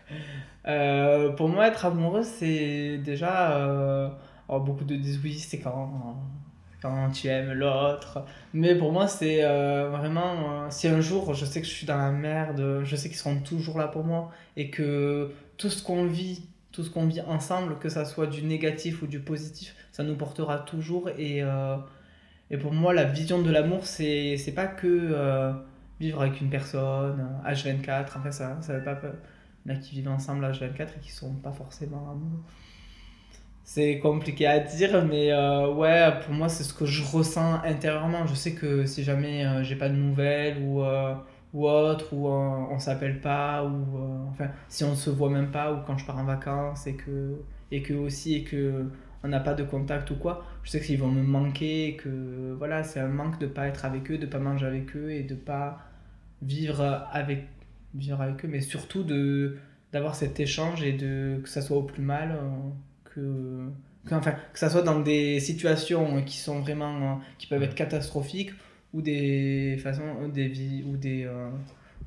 euh, 0.68 1.30
pour 1.30 1.48
moi, 1.48 1.68
être 1.68 1.86
amoureux, 1.86 2.22
c'est 2.22 2.98
déjà. 2.98 3.56
Euh, 3.56 4.10
beaucoup 4.50 4.84
de 4.84 4.96
disent 4.96 5.18
oui, 5.24 5.38
c'est 5.38 5.60
quand, 5.60 6.22
quand 6.82 7.10
tu 7.10 7.28
aimes 7.28 7.54
l'autre. 7.54 8.26
Mais 8.52 8.74
pour 8.74 8.92
moi, 8.92 9.08
c'est 9.08 9.44
euh, 9.44 9.88
vraiment. 9.88 10.70
si 10.70 10.88
un 10.88 11.00
jour 11.00 11.32
je 11.32 11.46
sais 11.46 11.62
que 11.62 11.66
je 11.66 11.72
suis 11.72 11.86
dans 11.86 11.96
la 11.96 12.12
merde, 12.12 12.82
je 12.84 12.96
sais 12.96 13.08
qu'ils 13.08 13.16
seront 13.16 13.40
toujours 13.40 13.78
là 13.78 13.88
pour 13.88 14.04
moi 14.04 14.30
et 14.58 14.68
que 14.68 15.32
tout 15.56 15.70
ce 15.70 15.82
qu'on 15.82 16.04
vit, 16.04 16.42
tout 16.70 16.84
ce 16.84 16.90
qu'on 16.90 17.06
vit 17.06 17.22
ensemble, 17.22 17.78
que 17.78 17.88
ça 17.88 18.04
soit 18.04 18.26
du 18.26 18.42
négatif 18.42 19.00
ou 19.00 19.06
du 19.06 19.20
positif, 19.20 19.74
ça 19.96 20.02
nous 20.02 20.16
portera 20.16 20.58
toujours. 20.58 21.08
Et, 21.16 21.42
euh, 21.42 21.78
et 22.50 22.58
pour 22.58 22.74
moi, 22.74 22.92
la 22.92 23.04
vision 23.04 23.40
de 23.40 23.50
l'amour, 23.50 23.86
c'est, 23.86 24.36
pas 24.54 24.66
que 24.66 24.86
euh, 24.86 25.54
vivre 25.98 26.20
avec 26.20 26.38
une 26.42 26.50
personne, 26.50 27.26
H24, 27.46 28.04
enfin 28.18 28.30
ça, 28.30 28.58
ça 28.60 28.74
veut 28.74 28.84
pas. 28.84 29.00
Il 29.64 29.72
y 29.72 29.74
en 29.74 29.78
a 29.78 29.80
qui 29.80 29.94
vivent 29.94 30.08
ensemble 30.08 30.44
H24 30.44 30.82
et 30.98 31.00
qui 31.00 31.12
sont 31.12 31.32
pas 31.36 31.50
forcément 31.50 32.10
amoureux. 32.10 32.42
C'est 33.64 33.98
compliqué 33.98 34.46
à 34.46 34.60
dire, 34.60 35.02
mais 35.06 35.32
euh, 35.32 35.72
ouais, 35.72 36.10
pour 36.24 36.34
moi, 36.34 36.50
c'est 36.50 36.62
ce 36.62 36.74
que 36.74 36.84
je 36.84 37.02
ressens 37.02 37.62
intérieurement. 37.64 38.26
Je 38.26 38.34
sais 38.34 38.52
que 38.52 38.84
si 38.84 39.02
jamais 39.02 39.64
j'ai 39.64 39.76
pas 39.76 39.88
de 39.88 39.94
nouvelles 39.94 40.58
ou 40.62 40.84
ou 41.54 41.66
autre, 41.66 42.12
ou 42.12 42.28
on, 42.28 42.78
s'appelle 42.78 43.18
pas, 43.22 43.64
ou 43.64 44.28
enfin, 44.30 44.50
si 44.68 44.84
on 44.84 44.94
se 44.94 45.08
voit 45.08 45.30
même 45.30 45.50
pas, 45.50 45.72
ou 45.72 45.78
quand 45.86 45.96
je 45.96 46.04
pars 46.04 46.18
en 46.18 46.24
vacances, 46.24 46.86
et 46.86 46.96
que, 46.96 47.40
et 47.70 47.80
que 47.80 47.94
aussi, 47.94 48.34
et 48.34 48.44
que 48.44 48.90
on 49.26 49.28
n'a 49.28 49.40
pas 49.40 49.54
de 49.54 49.64
contact 49.64 50.10
ou 50.12 50.16
quoi, 50.16 50.44
je 50.62 50.70
sais 50.70 50.80
qu'ils 50.80 50.98
vont 50.98 51.10
me 51.10 51.22
manquer, 51.22 51.96
que 51.96 52.54
voilà, 52.56 52.84
c'est 52.84 53.00
un 53.00 53.08
manque 53.08 53.40
de 53.40 53.46
pas 53.46 53.66
être 53.66 53.84
avec 53.84 54.10
eux, 54.10 54.18
de 54.18 54.26
pas 54.26 54.38
manger 54.38 54.66
avec 54.66 54.96
eux 54.96 55.10
et 55.10 55.24
de 55.24 55.34
pas 55.34 55.80
vivre 56.42 56.80
avec, 57.12 57.46
vivre 57.94 58.20
avec 58.20 58.44
eux, 58.44 58.48
mais 58.48 58.60
surtout 58.60 59.02
de 59.02 59.56
d'avoir 59.92 60.14
cet 60.14 60.40
échange 60.40 60.82
et 60.82 60.92
de 60.92 61.40
que 61.42 61.48
ça 61.48 61.62
soit 61.62 61.76
au 61.76 61.82
plus 61.82 62.02
mal, 62.02 62.32
euh, 62.32 62.70
que, 63.04 63.68
que, 64.08 64.14
enfin, 64.14 64.32
que 64.52 64.58
ça 64.58 64.70
soit 64.70 64.82
dans 64.82 65.00
des 65.00 65.40
situations 65.40 66.22
qui 66.22 66.36
sont 66.38 66.60
vraiment, 66.60 67.20
qui 67.38 67.46
peuvent 67.46 67.62
être 67.62 67.74
catastrophiques 67.74 68.52
ou 68.92 69.02
des 69.02 69.78
façons, 69.82 70.28
des 70.28 70.48
vies, 70.48 70.84
ou 70.86 70.96
des, 70.96 71.24
euh, 71.24 71.50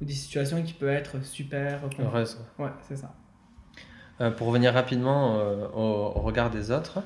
ou 0.02 0.06
des 0.06 0.14
situations 0.14 0.62
qui 0.64 0.74
peuvent 0.74 0.90
être 0.90 1.24
super 1.24 1.82
heureuses. 2.00 2.40
Ouais, 2.58 2.72
c'est 2.88 2.96
ça. 2.98 3.19
Euh, 4.22 4.32
pour 4.32 4.48
revenir 4.48 4.74
rapidement 4.74 5.40
euh, 5.40 5.68
au, 5.74 6.10
regard 6.10 6.50
des 6.50 6.72
autres, 6.72 7.00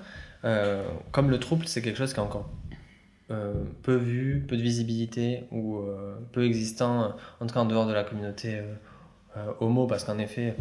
euh, 0.46 0.84
comme 1.12 1.30
le 1.30 1.40
trouble, 1.40 1.68
c'est 1.68 1.82
quelque 1.82 1.98
chose 1.98 2.14
qui 2.14 2.20
est 2.20 2.24
encore 2.24 2.50
peu 3.82 3.96
vu, 3.96 4.46
peu 4.48 4.56
de 4.56 4.62
visibilité 4.62 5.46
ou 5.50 5.82
peu 6.34 6.46
existant, 6.46 7.16
en 7.40 7.48
tout 7.48 7.54
cas 7.56 7.62
en 7.62 7.66
dehors 7.66 7.88
de 7.88 7.94
la 7.94 8.04
communauté 8.04 8.62
homo, 9.60 9.88
parce 9.88 10.04
qu'en 10.04 10.20
effet, 10.20 10.56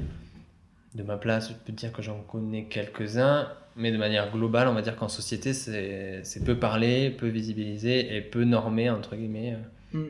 de 0.94 1.02
ma 1.02 1.18
place, 1.18 1.50
je 1.50 1.54
peux 1.54 1.72
dire 1.72 1.92
que 1.92 2.00
j'en 2.00 2.20
connais 2.20 2.64
quelques-uns. 2.64 3.48
mais 3.76 3.92
de 3.92 3.98
manière 3.98 4.32
globale, 4.32 4.68
on 4.68 4.72
va 4.72 4.80
dire 4.80 4.96
qu'en 4.96 5.10
société, 5.10 5.52
c'est 5.52 6.44
peu 6.46 6.58
parlé, 6.58 7.10
peu 7.10 7.26
visibilisé 7.26 8.16
et 8.16 8.22
peu 8.22 8.44
normé, 8.44 8.88
entre 8.88 9.16
guillemets. 9.16 9.58
Mm. 9.92 10.04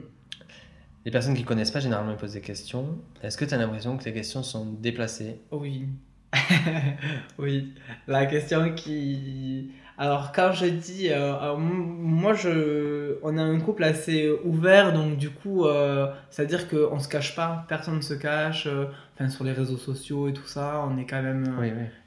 Les 1.04 1.10
personnes 1.10 1.34
qui 1.34 1.42
connaissent 1.42 1.72
pas, 1.72 1.80
généralement, 1.80 2.14
posent 2.14 2.34
des 2.34 2.42
questions. 2.42 2.96
Est-ce 3.24 3.36
que 3.36 3.44
tu 3.44 3.54
as 3.54 3.56
l'impression 3.56 3.96
que 3.96 4.04
les 4.04 4.12
questions 4.12 4.44
sont 4.44 4.66
déplacées? 4.66 5.40
Oui. 5.50 5.88
oui. 7.38 7.74
La 8.06 8.26
question 8.26 8.74
qui 8.74 9.72
alors 9.98 10.32
quand 10.32 10.52
je 10.52 10.66
dis, 10.66 11.10
euh, 11.10 11.56
moi 11.56 12.34
je, 12.34 13.18
on 13.22 13.38
a 13.38 13.42
un 13.42 13.60
couple 13.60 13.84
assez 13.84 14.32
ouvert, 14.44 14.92
donc 14.92 15.16
du 15.16 15.30
coup, 15.30 15.64
euh, 15.64 16.08
c'est-à-dire 16.28 16.68
qu'on 16.68 16.98
se 16.98 17.08
cache 17.08 17.36
pas, 17.36 17.64
personne 17.68 17.96
ne 17.96 18.00
se 18.00 18.14
cache, 18.14 18.66
euh, 18.66 18.86
enfin 19.14 19.28
sur 19.28 19.44
les 19.44 19.52
réseaux 19.52 19.76
sociaux 19.76 20.26
et 20.28 20.32
tout 20.32 20.46
ça, 20.46 20.84
on 20.88 20.98
est 20.98 21.06
quand 21.06 21.22
même 21.22 21.54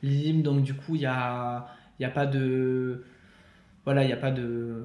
libre, 0.02 0.44
donc 0.44 0.64
du 0.64 0.74
coup 0.74 0.96
il 0.96 1.02
y 1.02 1.06
a, 1.06 1.68
y 2.00 2.04
a 2.04 2.10
pas 2.10 2.26
de, 2.26 3.06
voilà, 3.86 4.04
il 4.04 4.10
y 4.10 4.14
a 4.14 4.18
pas 4.18 4.32
de, 4.32 4.84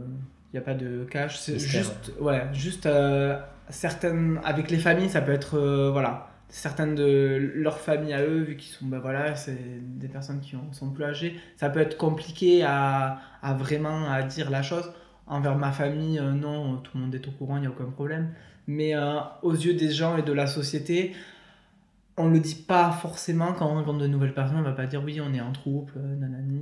il 0.53 0.57
y 0.57 0.59
a 0.61 0.63
pas 0.63 0.75
de 0.75 1.05
cache, 1.11 1.39
c'est 1.39 1.59
juste, 1.59 2.13
ouais, 2.21 2.43
juste 2.53 2.89
certaines, 3.71 4.41
avec 4.45 4.71
les 4.71 4.79
familles 4.79 5.09
ça 5.09 5.21
peut 5.23 5.33
être, 5.33 5.59
voilà 5.91 6.30
certaines 6.51 6.95
de 6.95 7.53
leur 7.55 7.79
famille 7.79 8.13
à 8.13 8.23
eux, 8.23 8.41
vu 8.41 8.57
qu'ils 8.57 8.73
sont, 8.73 8.87
ben 8.87 8.99
voilà, 8.99 9.37
c'est 9.37 9.57
des 9.81 10.09
personnes 10.09 10.41
qui 10.41 10.57
sont 10.73 10.91
plus 10.91 11.05
âgées, 11.05 11.41
ça 11.57 11.71
peut 11.71 11.81
être 11.81 11.97
compliqué 11.97 12.63
à, 12.65 13.21
vraiment 13.57 14.11
à 14.11 14.23
dire 14.23 14.51
la 14.51 14.63
chose. 14.63 14.93
Envers 15.27 15.57
ma 15.57 15.71
famille, 15.71 16.19
euh, 16.19 16.33
non, 16.33 16.79
tout 16.79 16.91
le 16.97 17.05
monde 17.05 17.15
est 17.15 17.27
au 17.29 17.31
courant, 17.31 17.57
il 17.57 17.61
n'y 17.61 17.67
a 17.69 17.71
aucun 17.71 17.85
problème. 17.85 18.31
Mais 18.67 18.97
euh, 18.97 19.21
aux 19.43 19.53
yeux 19.53 19.75
des 19.75 19.91
gens 19.91 20.17
et 20.17 20.23
de 20.23 20.33
la 20.33 20.49
société, 20.49 21.13
on 22.17 22.29
le 22.29 22.41
dit 22.41 22.57
pas 22.57 22.91
forcément 22.91 23.53
quand 23.53 23.67
on 23.67 23.75
rencontre 23.75 23.99
de 23.99 24.09
nouvelles 24.09 24.35
personnes, 24.35 24.59
on 24.59 24.63
va 24.63 24.73
pas 24.73 24.87
dire 24.87 25.03
oui, 25.05 25.21
on 25.21 25.33
est 25.33 25.41
en 25.41 25.53
troupe, 25.53 25.91
euh. 25.97 26.17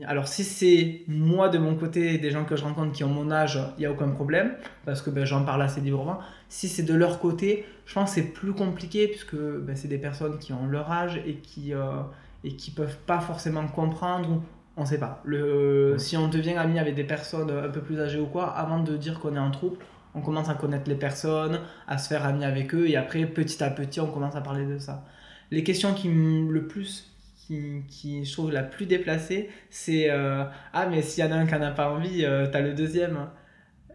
Alors 0.06 0.28
si 0.28 0.44
c'est 0.44 1.02
moi 1.08 1.48
de 1.48 1.58
mon 1.58 1.74
côté, 1.74 2.18
des 2.18 2.30
gens 2.30 2.44
que 2.44 2.56
je 2.56 2.64
rencontre 2.64 2.92
qui 2.92 3.04
ont 3.04 3.08
mon 3.08 3.30
âge, 3.30 3.58
il 3.78 3.82
y 3.82 3.86
a 3.86 3.90
aucun 3.90 4.08
problème 4.08 4.52
parce 4.84 5.02
que 5.02 5.10
ben, 5.10 5.24
j'en 5.24 5.44
parle 5.44 5.62
assez 5.62 5.80
librement. 5.80 6.18
Si 6.48 6.68
c'est 6.68 6.82
de 6.82 6.94
leur 6.94 7.20
côté, 7.20 7.66
je 7.86 7.94
pense 7.94 8.10
que 8.10 8.20
c'est 8.20 8.26
plus 8.28 8.52
compliqué 8.52 9.08
puisque 9.08 9.36
ben, 9.36 9.76
c'est 9.76 9.88
des 9.88 9.98
personnes 9.98 10.38
qui 10.38 10.52
ont 10.52 10.66
leur 10.66 10.90
âge 10.90 11.20
et 11.26 11.36
qui 11.36 11.74
euh, 11.74 12.02
et 12.44 12.56
qui 12.56 12.70
peuvent 12.70 12.98
pas 13.06 13.20
forcément 13.20 13.66
comprendre. 13.68 14.42
On 14.76 14.84
sait 14.84 14.98
pas. 14.98 15.20
Le, 15.24 15.96
Si 15.98 16.16
on 16.16 16.28
devient 16.28 16.54
ami 16.54 16.78
avec 16.78 16.94
des 16.94 17.04
personnes 17.04 17.50
un 17.50 17.68
peu 17.68 17.80
plus 17.80 18.00
âgées 18.00 18.20
ou 18.20 18.26
quoi, 18.26 18.46
avant 18.50 18.80
de 18.82 18.96
dire 18.96 19.18
qu'on 19.18 19.34
est 19.34 19.40
en 19.40 19.50
troupe, 19.50 19.82
on 20.14 20.20
commence 20.20 20.48
à 20.48 20.54
connaître 20.54 20.88
les 20.88 20.94
personnes, 20.94 21.60
à 21.88 21.98
se 21.98 22.08
faire 22.08 22.24
ami 22.24 22.44
avec 22.44 22.74
eux 22.74 22.88
et 22.88 22.96
après 22.96 23.26
petit 23.26 23.62
à 23.62 23.70
petit 23.70 24.00
on 24.00 24.06
commence 24.06 24.36
à 24.36 24.40
parler 24.40 24.66
de 24.66 24.78
ça 24.78 25.04
les 25.50 25.64
questions 25.64 25.94
qui 25.94 26.08
le 26.08 26.66
plus 26.66 27.10
qui, 27.36 27.82
qui, 27.88 28.24
je 28.24 28.32
trouve 28.32 28.52
la 28.52 28.62
plus 28.62 28.84
déplacée, 28.84 29.48
c'est 29.70 30.10
euh, 30.10 30.44
ah 30.74 30.86
mais 30.86 31.00
s'il 31.00 31.24
y 31.24 31.26
en 31.26 31.32
a 31.32 31.36
un 31.36 31.46
qui 31.46 31.52
n'a 31.52 31.70
pas 31.70 31.90
envie, 31.90 32.24
euh, 32.24 32.46
t'as 32.46 32.60
le 32.60 32.74
deuxième. 32.74 33.28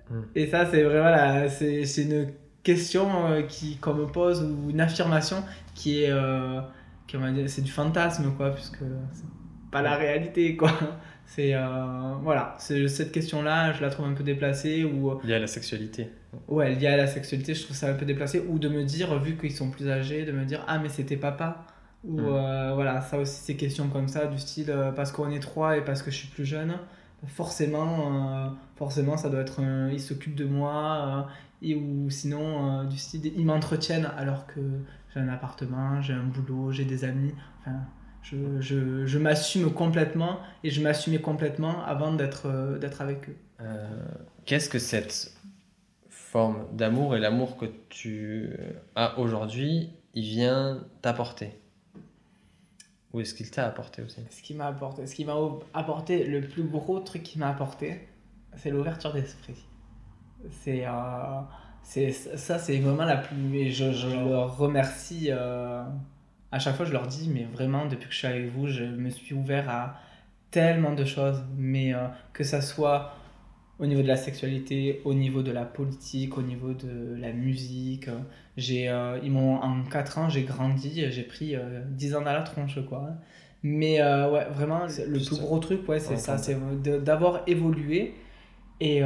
Hmm. 0.09 0.21
Et 0.33 0.47
ça 0.47 0.65
c'est 0.65 0.83
vraiment 0.83 1.47
c'est, 1.49 1.85
c'est 1.85 2.03
une 2.03 2.31
question 2.63 3.27
euh, 3.27 3.41
qui 3.41 3.77
qu'on 3.77 3.93
me 3.93 4.05
pose 4.05 4.41
ou 4.41 4.69
une 4.69 4.81
affirmation 4.81 5.43
qui 5.75 6.03
est 6.03 6.13
qui, 7.07 7.17
c'est 7.47 7.61
du 7.61 7.71
fantasme 7.71 8.31
quoi 8.37 8.51
puisque 8.51 8.83
c'est 9.11 9.25
pas 9.71 9.81
la 9.81 9.95
réalité 9.95 10.55
quoi. 10.55 10.71
C'est 11.25 11.55
voilà, 12.21 12.53
c'est 12.59 12.87
cette 12.87 13.11
question-là, 13.11 13.71
je 13.71 13.81
la 13.81 13.89
trouve 13.89 14.05
un 14.05 14.13
peu 14.13 14.23
déplacée 14.23 14.83
ou 14.83 15.19
liée 15.23 15.33
à 15.33 15.39
la 15.39 15.47
sexualité. 15.47 16.09
Ouais, 16.47 16.75
liée 16.75 16.87
à 16.87 16.97
la 16.97 17.07
sexualité, 17.07 17.55
je 17.55 17.63
trouve 17.63 17.75
ça 17.75 17.89
un 17.89 17.95
peu 17.95 18.05
déplacé 18.05 18.43
ou 18.47 18.59
de 18.59 18.67
me 18.67 18.83
dire 18.83 19.17
vu 19.17 19.35
qu'ils 19.35 19.55
sont 19.55 19.71
plus 19.71 19.89
âgés, 19.89 20.25
de 20.25 20.31
me 20.31 20.45
dire 20.45 20.63
ah 20.67 20.77
mais 20.77 20.89
c'était 20.89 21.17
papa 21.17 21.65
ou 22.03 22.19
mm. 22.19 22.25
euh, 22.25 22.71
voilà, 22.75 23.01
ça 23.01 23.17
aussi 23.17 23.39
ces 23.41 23.55
questions 23.55 23.87
comme 23.87 24.07
ça 24.07 24.25
du 24.25 24.37
style 24.37 24.69
euh, 24.69 24.91
parce 24.91 25.11
qu'on 25.11 25.31
est 25.31 25.39
trois 25.39 25.77
et 25.77 25.81
parce 25.81 26.01
que 26.01 26.11
je 26.11 26.17
suis 26.17 26.27
plus 26.27 26.45
jeune, 26.45 26.77
forcément 27.27 28.45
euh, 28.45 28.49
forcément 28.75 29.15
ça 29.15 29.29
doit 29.29 29.41
être 29.41 29.61
un, 29.61 29.89
ils 29.89 30.01
s'occupent 30.01 30.35
de 30.35 30.45
moi 30.45 31.27
et 31.63 31.75
ou 31.75 32.09
sinon 32.09 32.83
du 32.83 32.97
style 32.97 33.25
ils 33.25 33.45
m'entretiennent 33.45 34.09
alors 34.17 34.45
que 34.47 34.59
j'ai 35.13 35.19
un 35.19 35.29
appartement, 35.29 36.01
j'ai 36.01 36.13
un 36.13 36.23
boulot, 36.23 36.71
j'ai 36.71 36.85
des 36.85 37.03
amis, 37.05 37.33
enfin 37.59 37.77
je, 38.21 38.37
je, 38.61 39.05
je 39.05 39.19
m'assume 39.19 39.71
complètement 39.71 40.39
et 40.63 40.69
je 40.69 40.81
m'assumais 40.81 41.19
complètement 41.19 41.83
avant 41.85 42.13
d'être 42.13 42.47
euh, 42.47 42.77
d'être 42.77 43.01
avec 43.01 43.29
eux. 43.29 43.35
Euh, 43.61 44.05
qu'est-ce 44.45 44.69
que 44.69 44.79
cette 44.79 45.33
forme 46.09 46.65
d'amour 46.73 47.15
et 47.15 47.19
l'amour 47.19 47.57
que 47.57 47.65
tu 47.89 48.49
as 48.95 49.19
aujourd'hui, 49.19 49.89
il 50.13 50.23
vient 50.23 50.83
t'apporter? 51.01 51.59
Ou 53.13 53.19
est-ce 53.19 53.35
qu'il 53.35 53.51
t'a 53.51 53.67
apporté 53.67 54.01
aussi? 54.01 54.21
Ce 54.31 54.41
qui 54.41 54.55
m'a 54.55 54.65
apporté, 54.65 55.05
ce 55.05 55.13
qui 55.13 55.23
m'a 55.23 55.35
apporté, 55.75 56.23
le 56.23 56.41
plus 56.41 56.63
gros 56.63 56.99
truc 56.99 57.21
qui 57.21 57.37
m'a 57.37 57.49
apporté, 57.49 58.07
c'est 58.55 58.71
l'ouverture 58.71 59.13
d'esprit. 59.13 59.63
C'est 60.51 60.85
euh, 60.85 62.11
ça, 62.11 62.59
c'est 62.59 62.77
vraiment 62.79 63.05
la 63.05 63.17
plus. 63.17 63.57
Et 63.57 63.69
je, 63.71 63.91
je 63.91 64.07
le 64.07 64.39
remercie 64.39 65.29
à 66.53 66.59
chaque 66.59 66.75
fois, 66.75 66.85
je 66.85 66.93
leur 66.93 67.07
dis, 67.07 67.31
mais 67.33 67.45
vraiment, 67.51 67.87
depuis 67.87 68.07
que 68.07 68.13
je 68.13 68.19
suis 68.19 68.27
avec 68.27 68.45
vous, 68.51 68.67
je 68.67 68.83
me 68.83 69.09
suis 69.09 69.33
ouvert 69.33 69.67
à 69.71 69.95
tellement 70.51 70.93
de 70.93 71.03
choses, 71.03 71.43
mais 71.57 71.95
euh, 71.95 72.05
que 72.31 72.43
ça 72.43 72.61
soit 72.61 73.15
au 73.79 73.87
niveau 73.87 74.03
de 74.03 74.07
la 74.07 74.17
sexualité, 74.17 75.01
au 75.03 75.15
niveau 75.15 75.41
de 75.41 75.51
la 75.51 75.65
politique, 75.65 76.37
au 76.37 76.43
niveau 76.43 76.73
de 76.73 77.15
la 77.19 77.33
musique. 77.33 78.07
J'ai, 78.55 78.87
euh, 78.87 79.17
ils 79.23 79.31
m'ont, 79.31 79.55
en 79.55 79.83
4 79.83 80.19
ans, 80.19 80.29
j'ai 80.29 80.43
grandi, 80.43 81.03
j'ai 81.09 81.23
pris 81.23 81.55
10 81.89 82.13
euh, 82.13 82.19
ans 82.19 82.21
dans 82.21 82.33
la 82.33 82.43
tronche, 82.43 82.77
quoi. 82.87 83.09
Mais 83.63 84.03
ouais, 84.03 84.45
vraiment, 84.51 84.81
le 84.85 85.25
plus 85.25 85.39
gros 85.39 85.57
truc, 85.57 85.89
ouais, 85.89 85.99
c'est 85.99 86.17
ça, 86.17 86.37
c'est 86.37 86.55
d'avoir 87.03 87.41
évolué 87.47 88.13
et 88.79 89.01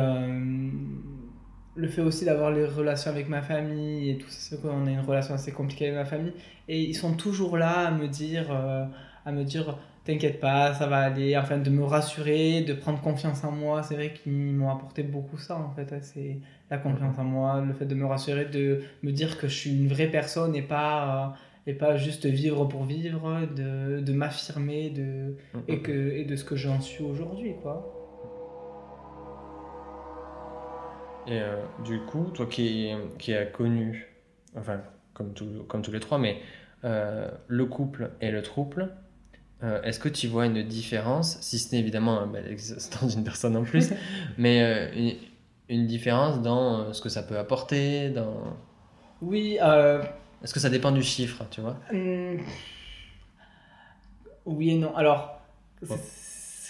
le 1.77 1.87
fait 1.87 2.01
aussi 2.01 2.25
d'avoir 2.25 2.51
les 2.51 2.65
relations 2.65 3.11
avec 3.11 3.29
ma 3.29 3.41
famille 3.41 4.09
et 4.09 4.17
tout 4.17 4.27
ça, 4.29 4.37
c'est 4.39 4.61
qu'on 4.61 4.87
a 4.87 4.91
une 4.91 4.99
relation 5.01 5.35
assez 5.35 5.51
compliquée 5.51 5.85
avec 5.85 5.97
ma 5.97 6.05
famille. 6.05 6.33
Et 6.67 6.81
ils 6.81 6.95
sont 6.95 7.13
toujours 7.13 7.57
là 7.57 7.87
à 7.87 7.91
me 7.91 8.07
dire, 8.07 8.47
euh, 8.51 8.85
à 9.25 9.31
me 9.31 9.43
dire, 9.43 9.77
t'inquiète 10.03 10.39
pas, 10.39 10.73
ça 10.73 10.87
va 10.87 10.97
aller, 10.97 11.37
enfin 11.37 11.57
de 11.57 11.69
me 11.69 11.83
rassurer, 11.83 12.61
de 12.61 12.73
prendre 12.73 12.99
confiance 13.01 13.43
en 13.43 13.51
moi. 13.51 13.83
C'est 13.83 13.95
vrai 13.95 14.13
qu'ils 14.13 14.33
m'ont 14.33 14.71
apporté 14.71 15.03
beaucoup 15.03 15.37
ça 15.37 15.57
en 15.57 15.69
fait, 15.71 15.93
c'est 16.01 16.39
la 16.71 16.77
confiance 16.77 17.17
en 17.19 17.23
moi, 17.23 17.61
le 17.61 17.73
fait 17.73 17.85
de 17.85 17.95
me 17.95 18.05
rassurer, 18.05 18.45
de 18.45 18.81
me 19.03 19.11
dire 19.11 19.37
que 19.37 19.47
je 19.47 19.55
suis 19.55 19.71
une 19.71 19.87
vraie 19.87 20.07
personne 20.07 20.55
et 20.55 20.61
pas 20.63 21.27
euh, 21.27 21.71
et 21.71 21.73
pas 21.73 21.97
juste 21.97 22.25
vivre 22.25 22.65
pour 22.65 22.85
vivre, 22.85 23.41
de, 23.55 23.99
de 23.99 24.13
m'affirmer, 24.13 24.89
de 24.89 25.35
et 25.67 25.81
que 25.81 25.91
et 25.91 26.25
de 26.25 26.35
ce 26.35 26.43
que 26.43 26.55
j'en 26.55 26.81
suis 26.81 27.03
aujourd'hui 27.03 27.55
quoi. 27.61 27.93
Et 31.27 31.41
euh, 31.41 31.57
du 31.83 31.99
coup, 31.99 32.31
toi 32.33 32.45
qui, 32.45 32.91
qui 33.19 33.33
as 33.33 33.45
connu, 33.45 34.07
enfin, 34.57 34.79
comme, 35.13 35.33
comme 35.67 35.81
tous 35.81 35.91
les 35.91 35.99
trois, 35.99 36.17
mais 36.17 36.37
euh, 36.85 37.29
le 37.47 37.65
couple 37.65 38.11
et 38.21 38.31
le 38.31 38.41
trouble, 38.41 38.95
euh, 39.61 39.81
est-ce 39.81 39.99
que 39.99 40.07
tu 40.07 40.27
vois 40.27 40.45
une 40.45 40.63
différence, 40.63 41.37
si 41.41 41.59
ce 41.59 41.75
n'est 41.75 41.81
évidemment 41.81 42.25
bah, 42.27 42.39
l'existence 42.39 43.15
d'une 43.15 43.25
personne 43.25 43.57
en 43.57 43.63
plus, 43.63 43.91
mais 44.37 44.89
une, 44.95 45.15
une, 45.67 45.85
différence 45.85 46.41
dans 46.41 46.93
ce 46.93 47.01
que 47.01 47.09
ça 47.09 47.23
peut 47.23 47.37
apporter 47.37 48.09
dans... 48.09 48.57
Oui. 49.21 49.57
Est-ce 50.43 50.53
que 50.53 50.59
ça 50.61 50.69
dépend 50.69 50.91
du 50.91 51.03
chiffre, 51.03 51.43
tu 51.51 51.59
vois? 51.59 51.77
Mmh. 51.91 52.37
Oui 54.45 54.69
et 54.69 54.77
non. 54.77 54.95
Alors. 54.95 55.41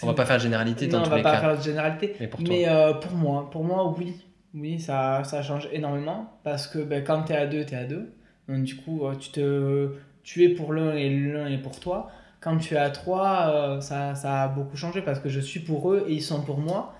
On 0.02 0.06
va 0.06 0.14
pas 0.14 0.26
faire 0.26 0.36
de 0.36 0.42
généralité 0.42 0.86
non, 0.86 1.02
on 1.04 1.08
va 1.08 1.22
pas 1.22 1.40
faire 1.40 1.58
de 1.58 1.62
généralité. 1.62 2.16
Mais 2.18 2.26
pour, 2.28 2.40
mais 2.40 2.66
pour 3.00 3.12
moi, 3.12 3.50
pour 3.50 3.64
moi, 3.64 3.94
oui. 3.96 4.24
Oui, 4.54 4.80
ça, 4.80 5.24
ça 5.24 5.42
change 5.42 5.68
énormément 5.72 6.38
parce 6.42 6.66
que 6.66 6.78
ben, 6.78 7.04
quand 7.04 7.24
tu 7.24 7.32
es 7.32 7.36
à 7.36 7.46
deux, 7.46 7.64
tu 7.64 7.74
es 7.74 7.76
à 7.76 7.84
deux. 7.84 8.12
Donc 8.48 8.64
du 8.64 8.76
coup, 8.76 9.04
euh, 9.06 9.14
tu, 9.14 9.30
te, 9.30 9.90
tu 10.22 10.44
es 10.44 10.48
pour 10.50 10.72
l'un 10.72 10.94
et 10.96 11.10
l'un 11.10 11.48
est 11.48 11.58
pour 11.58 11.78
toi. 11.78 12.10
Quand 12.40 12.56
tu 12.58 12.74
es 12.74 12.78
à 12.78 12.90
trois, 12.90 13.50
euh, 13.50 13.80
ça, 13.80 14.14
ça, 14.14 14.44
a 14.44 14.48
beaucoup 14.48 14.76
changé 14.76 15.02
parce 15.02 15.20
que 15.20 15.28
je 15.28 15.40
suis 15.40 15.60
pour 15.60 15.92
eux 15.92 16.06
et 16.08 16.14
ils 16.14 16.22
sont 16.22 16.42
pour 16.42 16.58
moi. 16.58 16.94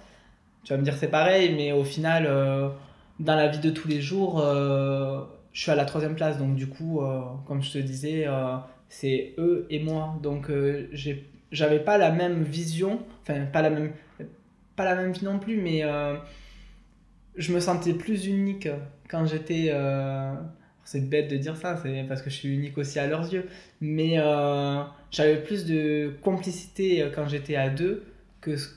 Tu 0.64 0.72
vas 0.72 0.78
me 0.78 0.84
dire 0.84 0.94
c'est 0.94 1.08
pareil, 1.08 1.54
mais 1.54 1.72
au 1.72 1.84
final, 1.84 2.26
euh, 2.26 2.68
dans 3.20 3.36
la 3.36 3.48
vie 3.48 3.60
de 3.60 3.70
tous 3.70 3.88
les 3.88 4.02
jours, 4.02 4.40
je 4.40 5.60
suis 5.60 5.70
à 5.70 5.74
la 5.74 5.84
troisième 5.86 6.14
place. 6.16 6.38
Donc 6.38 6.54
du 6.56 6.68
coup, 6.68 7.00
comme 7.46 7.62
je 7.62 7.72
te 7.72 7.78
disais, 7.78 8.26
c'est 8.88 9.34
eux 9.38 9.66
et 9.70 9.80
moi. 9.80 10.18
Donc 10.22 10.50
j'avais 11.52 11.80
pas 11.80 11.98
la 11.98 12.10
même 12.10 12.42
vision, 12.42 13.00
enfin 13.22 13.46
pas 13.46 13.62
la 13.62 13.70
même, 13.70 13.92
pas 14.76 14.84
la 14.84 14.94
même 14.94 15.12
vie 15.12 15.24
non 15.24 15.38
plus, 15.38 15.60
mais 15.60 15.82
je 17.38 17.52
me 17.52 17.60
sentais 17.60 17.94
plus 17.94 18.26
unique 18.26 18.68
quand 19.08 19.26
j'étais. 19.26 19.68
Euh, 19.72 20.34
c'est 20.84 21.08
bête 21.08 21.30
de 21.30 21.36
dire 21.36 21.56
ça, 21.56 21.76
c'est 21.82 22.04
parce 22.08 22.22
que 22.22 22.30
je 22.30 22.36
suis 22.36 22.54
unique 22.54 22.78
aussi 22.78 22.98
à 22.98 23.06
leurs 23.06 23.32
yeux. 23.32 23.46
Mais 23.80 24.14
euh, 24.18 24.82
j'avais 25.10 25.42
plus 25.42 25.66
de 25.66 26.12
complicité 26.22 27.02
euh, 27.02 27.10
quand 27.14 27.26
j'étais 27.28 27.56
à 27.56 27.68
deux 27.68 28.04
que 28.40 28.56
ce 28.56 28.68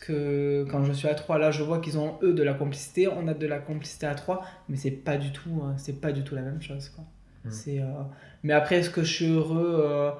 que 0.00 0.64
quand 0.70 0.84
je 0.84 0.92
suis 0.92 1.08
à 1.08 1.14
trois. 1.14 1.38
Là, 1.38 1.50
je 1.50 1.62
vois 1.62 1.80
qu'ils 1.80 1.98
ont 1.98 2.18
eux 2.22 2.34
de 2.34 2.42
la 2.42 2.54
complicité, 2.54 3.08
on 3.08 3.26
a 3.26 3.34
de 3.34 3.46
la 3.48 3.58
complicité 3.58 4.06
à 4.06 4.14
trois, 4.14 4.44
mais 4.68 4.76
c'est 4.76 4.92
pas 4.92 5.16
du 5.16 5.32
tout, 5.32 5.62
c'est 5.76 6.00
pas 6.00 6.12
du 6.12 6.22
tout 6.22 6.36
la 6.36 6.42
même 6.42 6.62
chose. 6.62 6.88
Quoi. 6.90 7.04
Mmh. 7.44 7.50
C'est, 7.50 7.80
mais 8.44 8.52
après, 8.52 8.76
est-ce 8.76 8.90
que 8.90 9.02
je 9.02 9.12
suis 9.12 9.26
heureux 9.26 10.14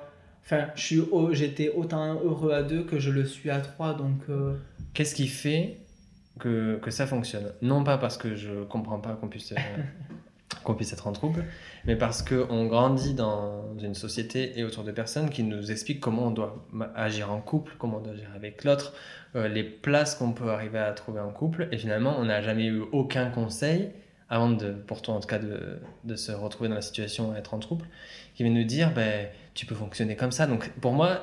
Enfin, 0.45 0.69
je 0.75 0.83
suis 0.83 1.03
j'étais 1.33 1.71
autant 1.71 2.15
heureux 2.15 2.53
à 2.53 2.63
deux 2.63 2.83
que 2.83 2.99
je 2.99 3.11
le 3.11 3.25
suis 3.25 3.51
à 3.51 3.61
trois, 3.61 3.95
donc. 3.95 4.21
euh, 4.29 4.57
Qu'est-ce 4.95 5.15
qui 5.15 5.29
fait 5.29 5.79
que, 6.43 6.79
que 6.79 6.91
ça 6.91 7.07
fonctionne 7.07 7.53
Non 7.63 7.85
pas 7.85 7.99
parce 7.99 8.17
que 8.17 8.35
je 8.35 8.65
comprends 8.65 8.99
pas 8.99 9.13
qu'on 9.13 9.29
puisse, 9.29 9.53
euh, 9.53 9.57
qu'on 10.65 10.75
puisse 10.75 10.93
être 10.93 11.07
en 11.07 11.13
trouble, 11.13 11.45
mais 11.85 11.95
parce 11.95 12.23
qu'on 12.23 12.67
grandit 12.67 13.15
dans 13.15 13.77
une 13.79 13.95
société 13.95 14.59
et 14.59 14.65
autour 14.65 14.83
de 14.83 14.91
personnes 14.91 15.31
qui 15.31 15.45
nous 15.45 15.71
expliquent 15.71 16.01
comment 16.01 16.27
on 16.27 16.31
doit 16.33 16.67
agir 16.97 17.31
en 17.31 17.41
couple, 17.41 17.75
comment 17.79 17.99
on 17.99 18.01
doit 18.01 18.15
agir 18.15 18.29
avec 18.35 18.65
l'autre, 18.65 18.93
euh, 19.37 19.47
les 19.47 19.63
places 19.63 20.17
qu'on 20.17 20.33
peut 20.33 20.51
arriver 20.51 20.81
à 20.81 20.91
trouver 20.93 21.21
en 21.21 21.31
couple, 21.31 21.69
et 21.71 21.79
finalement 21.79 22.17
on 22.19 22.25
n'a 22.25 22.43
jamais 22.43 22.67
eu 22.67 22.83
aucun 22.91 23.31
conseil, 23.31 23.91
avant 24.29 24.51
de, 24.51 24.73
pour 24.73 25.01
toi 25.01 25.15
en 25.15 25.21
tout 25.21 25.29
cas, 25.29 25.39
de, 25.39 25.79
de 26.05 26.17
se 26.17 26.33
retrouver 26.33 26.69
dans 26.69 26.75
la 26.75 26.83
situation 26.83 27.33
à 27.33 27.39
être 27.39 27.55
en 27.55 27.61
trouble, 27.61 27.87
qui 28.35 28.43
vient 28.43 28.53
nous 28.53 28.65
dire, 28.65 28.93
ben, 28.93 29.29
tu 29.55 29.67
peux 29.67 29.75
fonctionner 29.75 30.17
comme 30.17 30.33
ça. 30.33 30.47
Donc 30.47 30.71
pour 30.81 30.93
moi, 30.93 31.23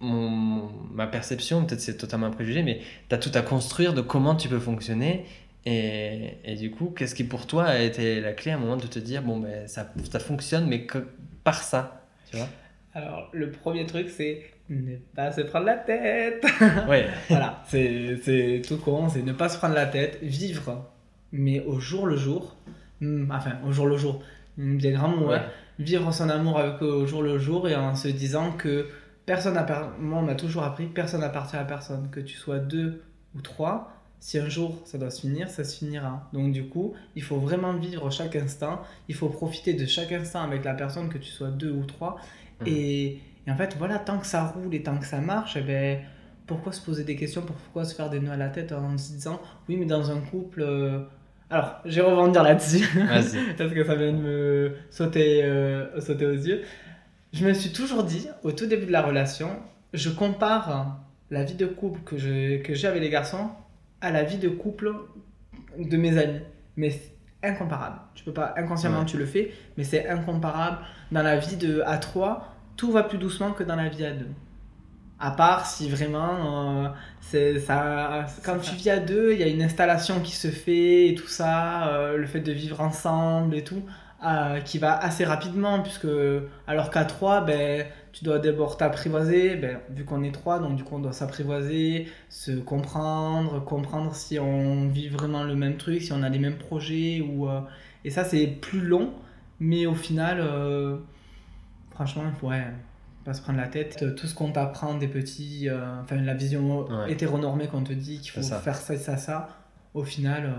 mon- 0.00 0.70
ma 0.92 1.06
perception, 1.06 1.64
peut-être 1.64 1.80
c'est 1.80 1.96
totalement 1.96 2.26
un 2.26 2.30
préjugé, 2.30 2.62
mais 2.62 2.80
tu 3.08 3.14
as 3.14 3.18
tout 3.18 3.30
à 3.34 3.42
construire 3.42 3.94
de 3.94 4.00
comment 4.02 4.34
tu 4.36 4.48
peux 4.48 4.58
fonctionner. 4.60 5.24
Et, 5.64 6.34
et 6.44 6.54
du 6.54 6.70
coup, 6.70 6.92
qu'est-ce 6.96 7.14
qui 7.14 7.24
pour 7.24 7.46
toi 7.46 7.64
a 7.64 7.78
été 7.80 8.20
la 8.20 8.32
clé 8.32 8.52
à 8.52 8.54
un 8.56 8.58
moment 8.58 8.76
de 8.76 8.86
te 8.86 8.98
dire, 9.00 9.22
bon, 9.22 9.38
ben, 9.40 9.66
ça, 9.66 9.92
ça 10.10 10.20
fonctionne, 10.20 10.66
mais 10.68 10.82
que 10.86 10.98
par 11.42 11.62
ça, 11.62 12.04
tu 12.30 12.36
vois? 12.36 12.48
Alors, 12.94 13.28
le 13.32 13.50
premier 13.50 13.84
truc, 13.84 14.08
c'est 14.08 14.42
ne 14.70 14.96
pas 15.14 15.32
se 15.32 15.40
prendre 15.42 15.66
la 15.66 15.76
tête. 15.76 16.44
Ouais, 16.88 17.06
voilà, 17.28 17.62
c'est 17.68 18.62
tout 18.66 18.76
con, 18.78 19.08
c'est 19.08 19.22
ne 19.22 19.32
pas 19.32 19.48
se 19.48 19.58
prendre 19.58 19.74
la 19.74 19.86
tête, 19.86 20.18
vivre, 20.22 20.86
mais 21.32 21.60
au 21.64 21.78
jour 21.80 22.06
le 22.06 22.16
jour. 22.16 22.56
Hmm, 23.00 23.30
Enfin, 23.32 23.52
au 23.66 23.72
jour 23.72 23.86
le 23.86 23.96
jour, 23.96 24.22
Hmm, 24.58 24.76
bien 24.78 24.92
grand 24.92 25.08
mot, 25.08 25.28
ouais. 25.28 25.36
hein. 25.36 25.44
Vivre 25.78 26.10
son 26.14 26.30
amour 26.30 26.58
avec 26.58 26.80
au 26.80 27.06
jour 27.06 27.22
le 27.22 27.38
jour 27.38 27.68
et 27.68 27.74
en 27.76 27.94
se 27.94 28.08
disant 28.08 28.52
que 28.52 28.86
personne 29.26 29.54
Moi, 30.00 30.18
on 30.20 30.22
m'a 30.22 30.34
toujours 30.34 30.62
appris, 30.64 30.86
personne 30.86 31.20
n'appartient 31.20 31.56
à 31.56 31.64
personne. 31.64 32.10
Que 32.10 32.20
tu 32.20 32.36
sois 32.36 32.58
deux 32.58 33.02
ou 33.34 33.40
trois, 33.42 33.92
si 34.20 34.38
un 34.38 34.48
jour 34.48 34.80
ça 34.84 34.98
doit 34.98 35.10
se 35.10 35.20
finir, 35.22 35.50
ça 35.50 35.64
se 35.64 35.78
finira. 35.78 36.28
Donc, 36.32 36.52
du 36.52 36.68
coup, 36.68 36.94
il 37.16 37.22
faut 37.22 37.38
vraiment 37.38 37.74
vivre 37.74 38.10
chaque 38.10 38.36
instant. 38.36 38.80
Il 39.08 39.14
faut 39.14 39.28
profiter 39.28 39.74
de 39.74 39.86
chaque 39.86 40.12
instant 40.12 40.42
avec 40.42 40.64
la 40.64 40.74
personne, 40.74 41.08
que 41.08 41.18
tu 41.18 41.30
sois 41.30 41.50
deux 41.50 41.72
ou 41.72 41.84
trois. 41.84 42.16
Mhm. 42.60 42.66
Et, 42.66 43.20
et 43.46 43.50
en 43.50 43.56
fait, 43.56 43.76
voilà, 43.78 43.98
tant 43.98 44.18
que 44.18 44.26
ça 44.26 44.44
roule 44.46 44.74
et 44.74 44.82
tant 44.82 44.98
que 44.98 45.06
ça 45.06 45.20
marche, 45.20 45.56
eh 45.56 45.62
ben, 45.62 46.00
pourquoi 46.46 46.72
se 46.72 46.80
poser 46.80 47.04
des 47.04 47.16
questions? 47.16 47.42
Pourquoi 47.42 47.84
se 47.84 47.94
faire 47.94 48.10
des 48.10 48.20
nœuds 48.20 48.32
à 48.32 48.36
la 48.36 48.48
tête 48.48 48.72
en 48.72 48.96
se 48.98 49.12
disant, 49.12 49.40
oui, 49.68 49.76
mais 49.76 49.86
dans 49.86 50.10
un 50.10 50.20
couple. 50.20 50.62
euh, 50.62 51.00
Alors, 51.50 51.76
je 51.84 52.00
vais 52.00 52.06
rebondir 52.08 52.42
là-dessus 52.42 52.86
parce 53.58 53.72
que 53.72 53.84
ça 53.84 53.94
vient 53.96 54.12
de 54.12 54.18
me 54.18 54.76
sauter, 54.90 55.44
euh, 55.44 56.00
sauter 56.00 56.26
aux 56.26 56.32
yeux. 56.32 56.62
Je 57.36 57.44
me 57.44 57.52
suis 57.52 57.70
toujours 57.70 58.02
dit, 58.02 58.28
au 58.44 58.52
tout 58.52 58.64
début 58.64 58.86
de 58.86 58.92
la 58.92 59.02
relation, 59.02 59.50
je 59.92 60.08
compare 60.08 60.96
la 61.30 61.44
vie 61.44 61.52
de 61.54 61.66
couple 61.66 62.00
que 62.00 62.16
j'ai 62.16 62.86
avec 62.86 63.02
les 63.02 63.10
garçons 63.10 63.50
à 64.00 64.10
la 64.10 64.22
vie 64.24 64.38
de 64.38 64.48
couple 64.48 64.94
de 65.78 65.96
mes 65.98 66.16
amis. 66.16 66.40
Mais 66.78 66.88
c'est 66.88 67.12
incomparable. 67.42 67.98
Tu 68.14 68.24
peux 68.24 68.32
pas, 68.32 68.54
inconsciemment 68.56 69.00
Ouais. 69.00 69.04
tu 69.04 69.18
le 69.18 69.26
fais, 69.26 69.52
mais 69.76 69.84
c'est 69.84 70.08
incomparable. 70.08 70.78
Dans 71.12 71.22
la 71.22 71.36
vie 71.36 71.56
de 71.56 71.82
à 71.84 71.98
3, 71.98 72.54
tout 72.74 72.90
va 72.90 73.02
plus 73.02 73.18
doucement 73.18 73.52
que 73.52 73.62
dans 73.64 73.76
la 73.76 73.90
vie 73.90 74.06
à 74.06 74.12
2. 74.12 74.26
À 75.20 75.30
part 75.30 75.66
si 75.66 75.90
vraiment, 75.90 76.84
euh, 76.84 76.88
c'est 77.20 77.58
ça, 77.60 78.24
quand 78.44 78.58
tu 78.60 78.74
vis 78.76 78.88
à 78.88 78.98
deux, 78.98 79.32
il 79.34 79.40
y 79.40 79.42
a 79.42 79.46
une 79.46 79.62
installation 79.62 80.20
qui 80.20 80.32
se 80.32 80.48
fait 80.48 81.08
et 81.08 81.14
tout 81.14 81.28
ça, 81.28 81.88
euh, 81.88 82.16
le 82.16 82.26
fait 82.26 82.40
de 82.40 82.52
vivre 82.52 82.80
ensemble 82.80 83.54
et 83.56 83.64
tout, 83.64 83.82
euh, 84.24 84.60
qui 84.60 84.78
va 84.78 84.96
assez 84.96 85.24
rapidement, 85.24 85.82
puisque 85.82 86.06
alors 86.66 86.90
qu'à 86.90 87.04
trois, 87.04 87.42
ben, 87.42 87.86
tu 88.12 88.24
dois 88.24 88.38
d'abord 88.38 88.76
t'apprivoiser, 88.78 89.56
ben, 89.56 89.78
vu 89.90 90.04
qu'on 90.04 90.22
est 90.22 90.32
trois, 90.32 90.58
donc 90.58 90.76
du 90.76 90.84
coup 90.84 90.96
on 90.96 91.00
doit 91.00 91.12
s'apprivoiser, 91.12 92.08
se 92.30 92.52
comprendre, 92.52 93.62
comprendre 93.64 94.14
si 94.14 94.38
on 94.38 94.88
vit 94.88 95.08
vraiment 95.08 95.44
le 95.44 95.54
même 95.54 95.76
truc, 95.76 96.00
si 96.02 96.12
on 96.12 96.22
a 96.22 96.28
les 96.30 96.38
mêmes 96.38 96.56
projets, 96.56 97.20
ou, 97.20 97.48
euh, 97.48 97.60
et 98.04 98.10
ça 98.10 98.24
c'est 98.24 98.46
plus 98.46 98.80
long, 98.80 99.12
mais 99.60 99.84
au 99.86 99.94
final, 99.94 100.38
euh, 100.40 100.96
franchement, 101.90 102.24
ouais, 102.42 102.64
pas 103.24 103.34
se 103.34 103.42
prendre 103.42 103.58
la 103.58 103.68
tête. 103.68 103.98
Euh, 104.02 104.14
Tout 104.14 104.26
ce 104.26 104.34
qu'on 104.34 104.50
t'apprend 104.52 104.94
des 104.94 105.08
petits, 105.08 105.68
enfin 106.02 106.16
la 106.16 106.34
vision 106.34 106.86
Ouais. 106.88 107.12
hétéronormée 107.12 107.66
qu'on 107.66 107.82
te 107.82 107.92
dit 107.92 108.20
qu'il 108.20 108.30
faut 108.32 108.42
faire 108.42 108.76
ça, 108.76 108.96
ça, 108.96 109.16
ça, 109.18 109.48
au 109.92 110.04
final, 110.04 110.52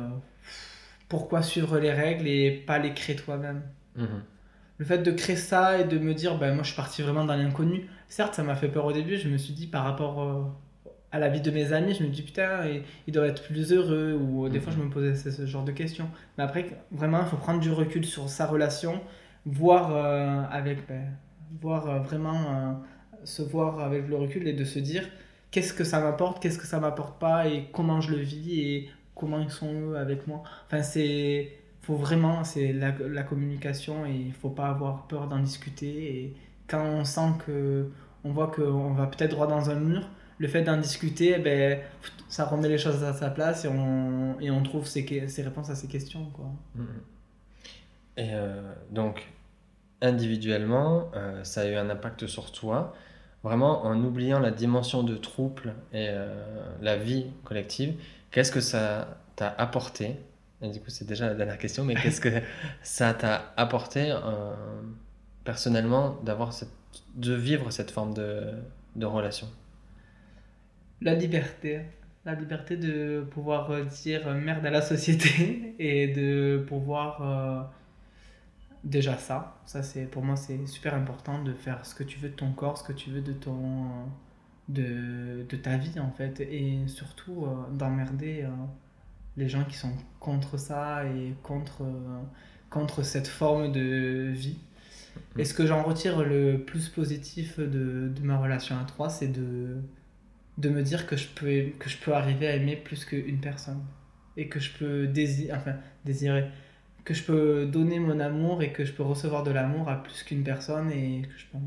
pourquoi 1.10 1.42
suivre 1.44 1.80
les 1.80 1.92
règles 1.92 2.28
et 2.28 2.52
pas 2.52 2.80
les 2.80 2.94
créer 2.94 3.16
toi-même 3.16 3.64
Mhm. 3.96 4.24
le 4.80 4.86
fait 4.86 5.00
de 5.00 5.12
créer 5.12 5.36
ça 5.36 5.80
et 5.80 5.86
de 5.86 5.98
me 5.98 6.14
dire, 6.14 6.38
ben 6.38 6.54
moi 6.54 6.64
je 6.64 6.68
suis 6.70 6.76
parti 6.76 7.02
vraiment 7.02 7.26
dans 7.26 7.36
l'inconnu, 7.36 7.88
certes 8.08 8.36
ça 8.36 8.44
m'a 8.44 8.56
fait 8.56 8.68
peur 8.70 8.86
au 8.86 8.92
début, 8.94 9.18
je 9.18 9.28
me 9.28 9.38
suis 9.38 9.54
dit 9.54 9.68
par 9.68 9.84
rapport 9.84 10.22
euh, 10.22 10.44
à 11.12 11.20
la 11.20 11.30
vie 11.30 11.42
de 11.42 11.52
mes 11.52 11.74
amis, 11.74 11.96
je 11.96 12.04
me 12.04 12.10
dis 12.10 12.22
putain, 12.24 12.66
ils, 12.68 12.84
ils 13.08 13.14
doivent 13.14 13.28
être 13.30 13.44
plus 13.44 13.72
heureux, 13.74 14.14
ou 14.20 14.46
euh, 14.46 14.50
des 14.50 14.60
Mhm. 14.60 14.64
fois 14.64 14.74
je 14.74 14.80
me 14.80 14.90
posais 14.90 15.16
ce, 15.16 15.32
ce 15.32 15.46
genre 15.48 15.64
de 15.66 15.72
questions. 15.72 16.10
Mais 16.38 16.44
après, 16.44 16.66
vraiment, 16.92 17.22
il 17.22 17.28
faut 17.28 17.38
prendre 17.38 17.60
du 17.60 17.72
recul 17.72 18.06
sur 18.06 18.30
sa 18.30 18.46
relation, 18.48 19.02
voir 19.46 19.96
euh, 19.96 20.44
avec, 20.52 20.88
ben, 20.88 21.06
voir 21.62 21.90
euh, 21.90 22.00
vraiment 22.00 22.84
se 23.24 23.42
voir 23.42 23.80
avec 23.80 24.08
le 24.08 24.16
recul 24.16 24.48
et 24.48 24.54
de 24.54 24.64
se 24.64 24.80
dire 24.80 25.08
qu'est-ce 25.52 25.74
que 25.74 25.84
ça 25.84 26.00
m'apporte, 26.00 26.42
qu'est-ce 26.42 26.58
que 26.60 26.68
ça 26.68 26.80
m'apporte 26.80 27.20
pas 27.20 27.48
et 27.48 27.68
comment 27.74 28.02
je 28.02 28.12
le 28.12 28.18
vis 28.22 28.62
et 28.62 28.90
comment 29.18 29.40
ils 29.40 29.52
sont 29.52 29.74
eux 29.74 29.98
avec 29.98 30.28
moi. 30.28 30.44
Enfin, 30.68 30.84
c'est 30.84 31.52
faut 31.82 31.96
vraiment, 31.96 32.44
c'est 32.44 32.74
la, 32.74 32.94
la 33.00 33.24
communication 33.24 34.06
et 34.06 34.12
il 34.12 34.34
faut 34.34 34.50
pas 34.50 34.68
avoir 34.68 35.08
peur 35.08 35.28
d'en 35.28 35.40
discuter. 35.40 36.18
Et 36.18 36.34
quand 36.68 36.84
on 36.84 37.06
sent 37.06 37.32
que, 37.46 37.90
on 38.26 38.32
voit 38.32 38.48
qu'on 38.48 38.94
va 38.94 39.08
peut-être 39.08 39.32
droit 39.32 39.48
dans 39.48 39.70
un 39.70 39.76
mur, 39.76 40.10
le 40.38 40.48
fait 40.48 40.64
d'en 40.64 40.78
discuter, 40.78 41.36
eh 41.38 41.40
ben, 41.40 41.80
ça 42.28 42.46
remet 42.46 42.68
les 42.68 42.78
choses 42.78 43.04
à 43.04 43.14
sa 43.14 43.30
place 43.30 43.66
et 43.66 43.70
on, 43.70 44.40
et 44.40 44.52
on 44.52 44.62
trouve 44.64 44.86
ses, 44.86 45.28
ses 45.28 45.42
réponses 45.44 45.70
à 45.70 45.76
ces 45.76 45.88
questions. 45.88 46.26
Quoi. 46.32 46.52
Mhm. 46.76 46.88
Et 48.18 48.30
euh, 48.34 48.74
donc, 48.92 49.26
individuellement, 50.02 51.10
euh, 51.16 51.44
ça 51.44 51.62
a 51.62 51.68
eu 51.68 51.76
un 51.76 51.90
impact 51.90 52.28
sur 52.28 52.52
toi, 52.52 52.94
vraiment 53.48 53.86
en 53.86 54.04
oubliant 54.04 54.40
la 54.40 54.52
dimension 54.52 55.04
de 55.04 55.16
trouble 55.16 55.74
et 55.94 56.08
euh, 56.10 56.28
la 56.82 56.98
vie 56.98 57.28
collective. 57.46 57.96
Qu'est-ce 58.30 58.52
que 58.52 58.60
ça 58.60 59.18
t'a 59.38 59.48
apporté? 59.58 60.18
Et 60.62 60.70
du 60.70 60.80
coup, 60.80 60.90
c'est 60.90 61.08
déjà 61.08 61.28
la 61.28 61.34
dernière 61.34 61.58
question, 61.58 61.86
mais 61.86 61.96
qu'est-ce 61.96 62.20
que 62.20 62.42
ça 62.84 63.14
t'a 63.14 63.54
apporté 63.56 64.12
euh, 64.12 64.54
personnellement 65.46 66.18
d'avoir 66.24 66.52
cette, 66.52 66.74
de 67.16 67.34
vivre 67.34 67.72
cette 67.72 67.92
forme 67.92 68.14
de, 68.14 68.52
de 68.96 69.06
relation? 69.06 69.48
La 71.02 71.14
liberté. 71.14 71.82
La 72.26 72.36
liberté 72.36 72.76
de 72.76 73.26
pouvoir 73.32 73.72
euh, 73.72 73.86
dire 73.86 74.30
merde 74.34 74.66
à 74.66 74.72
la 74.72 74.82
société 74.82 75.76
et 75.80 76.10
de 76.10 76.66
pouvoir. 76.68 77.72
Déjà 78.84 79.18
ça. 79.18 79.62
Ça, 79.66 79.84
c'est 79.84 80.06
pour 80.06 80.24
moi, 80.24 80.36
c'est 80.36 80.66
super 80.68 80.96
important 80.96 81.44
de 81.44 81.54
faire 81.54 81.86
ce 81.86 81.96
que 81.96 82.04
tu 82.04 82.20
veux 82.20 82.30
de 82.30 82.36
ton 82.36 82.52
corps, 82.54 82.78
ce 82.78 82.84
que 82.84 82.94
tu 82.94 83.10
veux 83.12 83.22
de 83.22 83.34
ton. 83.34 83.88
de, 84.68 85.46
de 85.50 85.58
ta 85.58 85.78
vie 85.78 86.00
en 86.00 86.12
fait. 86.12 86.40
Et 86.42 86.88
surtout 86.88 87.46
euh, 87.46 87.72
d'emmerder 87.74 88.44
euh, 88.44 88.50
les 89.38 89.50
gens 89.50 89.64
qui 89.66 89.76
sont 89.78 89.94
contre 90.20 90.58
ça 90.58 91.06
et 91.06 91.34
contre, 91.44 91.84
euh, 91.84 92.22
contre 92.70 93.04
cette 93.04 93.28
forme 93.28 93.72
de 93.72 94.32
vie. 94.34 94.58
Et 95.38 95.46
ce 95.46 95.54
que 95.54 95.66
j'en 95.68 95.84
retire 95.84 96.24
le 96.24 96.64
plus 96.66 96.90
positif 96.90 97.60
de, 97.60 98.10
de 98.10 98.22
ma 98.24 98.38
relation 98.38 98.78
à 98.80 98.84
trois, 98.86 99.10
c'est 99.10 99.28
de, 99.30 99.78
de 100.58 100.70
me 100.70 100.84
dire 100.84 101.08
que 101.08 101.18
je, 101.18 101.28
peux, 101.30 101.72
que 101.80 101.90
je 101.90 101.98
peux 101.98 102.14
arriver 102.14 102.48
à 102.48 102.56
aimer 102.56 102.76
plus 102.78 103.06
qu'une 103.06 103.40
personne. 103.40 103.84
Et 104.38 104.50
que 104.50 104.60
je 104.60 104.72
peux 104.78 105.08
désirer, 105.08 105.54
enfin, 105.58 105.76
désirer, 106.06 106.50
que 107.08 107.14
je 107.14 107.24
peux 107.24 107.66
donner 107.66 108.00
mon 108.00 108.20
amour 108.20 108.62
et 108.62 108.74
que 108.74 108.84
je 108.84 108.92
peux 108.92 109.04
recevoir 109.04 109.44
de 109.44 109.52
l'amour 109.52 109.88
à 109.88 110.04
plus 110.04 110.24
qu'une 110.24 110.44
personne. 110.44 110.92
Et, 110.92 111.22
que 111.22 111.38
je 111.40 111.46
peux- 111.46 111.58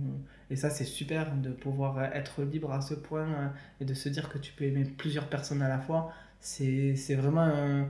et 0.51 0.57
ça, 0.57 0.69
c'est 0.69 0.85
super 0.85 1.35
de 1.35 1.49
pouvoir 1.51 2.03
être 2.15 2.43
libre 2.43 2.71
à 2.73 2.83
ce 2.83 2.93
point 2.93 3.23
euh, 3.27 3.49
et 3.81 3.87
de 3.87 3.95
se 3.95 4.11
dire 4.11 4.29
que 4.29 4.37
tu 4.37 4.53
peux 4.53 4.65
aimer 4.65 4.85
plusieurs 4.85 5.29
personnes 5.29 5.63
à 5.63 5.69
la 5.69 5.79
fois. 5.79 6.13
C'est 6.41 6.95
vraiment, 7.15 7.41
un- 7.41 7.89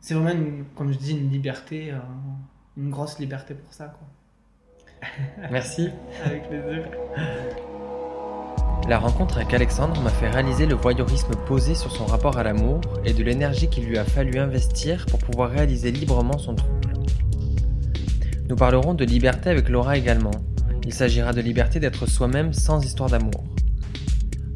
c'est 0.00 0.14
vraiment 0.14 0.30
une- 0.40 0.66
comme 0.76 0.92
je 0.92 0.98
dis, 0.98 1.12
une 1.18 1.30
liberté, 1.30 1.90
euh, 1.92 1.98
une 2.76 2.90
grosse 2.90 3.18
liberté 3.18 3.54
pour 3.54 3.72
ça. 3.74 3.86
Quoi. 3.88 4.06
Merci. 5.50 5.90
Avec 6.24 6.48
plaisir. 6.48 6.84
La 8.88 8.98
rencontre 8.98 9.36
avec 9.36 9.52
Alexandre 9.52 10.00
m'a 10.00 10.08
fait 10.08 10.30
réaliser 10.30 10.64
le 10.64 10.74
voyeurisme 10.74 11.34
posé 11.46 11.74
sur 11.74 11.90
son 11.92 12.06
rapport 12.06 12.38
à 12.38 12.42
l'amour 12.42 12.80
et 13.04 13.12
de 13.12 13.22
l'énergie 13.22 13.68
qu'il 13.68 13.84
lui 13.84 13.98
a 13.98 14.04
fallu 14.04 14.38
investir 14.38 15.04
pour 15.04 15.18
pouvoir 15.18 15.50
réaliser 15.50 15.92
librement 15.92 16.38
son 16.38 16.54
trouble. 16.54 16.94
Nous 18.48 18.56
parlerons 18.56 18.94
de 18.94 19.04
liberté 19.04 19.50
avec 19.50 19.68
Laura 19.68 19.98
également. 19.98 20.30
Il 20.86 20.94
s'agira 20.94 21.34
de 21.34 21.42
liberté 21.42 21.80
d'être 21.80 22.06
soi-même 22.06 22.54
sans 22.54 22.82
histoire 22.82 23.10
d'amour. 23.10 23.44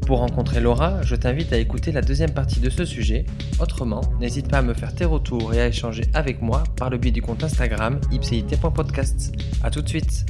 Pour 0.07 0.17
rencontrer 0.17 0.61
Laura, 0.61 1.03
je 1.03 1.15
t'invite 1.15 1.53
à 1.53 1.57
écouter 1.57 1.91
la 1.91 2.01
deuxième 2.01 2.33
partie 2.33 2.59
de 2.59 2.71
ce 2.71 2.85
sujet. 2.85 3.27
Autrement, 3.59 4.01
n'hésite 4.19 4.49
pas 4.49 4.57
à 4.57 4.61
me 4.63 4.73
faire 4.73 4.95
tes 4.95 5.05
retours 5.05 5.53
et 5.53 5.61
à 5.61 5.67
échanger 5.67 6.05
avec 6.15 6.41
moi 6.41 6.63
par 6.75 6.89
le 6.89 6.97
biais 6.97 7.11
du 7.11 7.21
compte 7.21 7.43
Instagram 7.43 8.01
ipcit.podcast. 8.11 9.31
A 9.63 9.69
tout 9.69 9.83
de 9.83 9.87
suite 9.87 10.25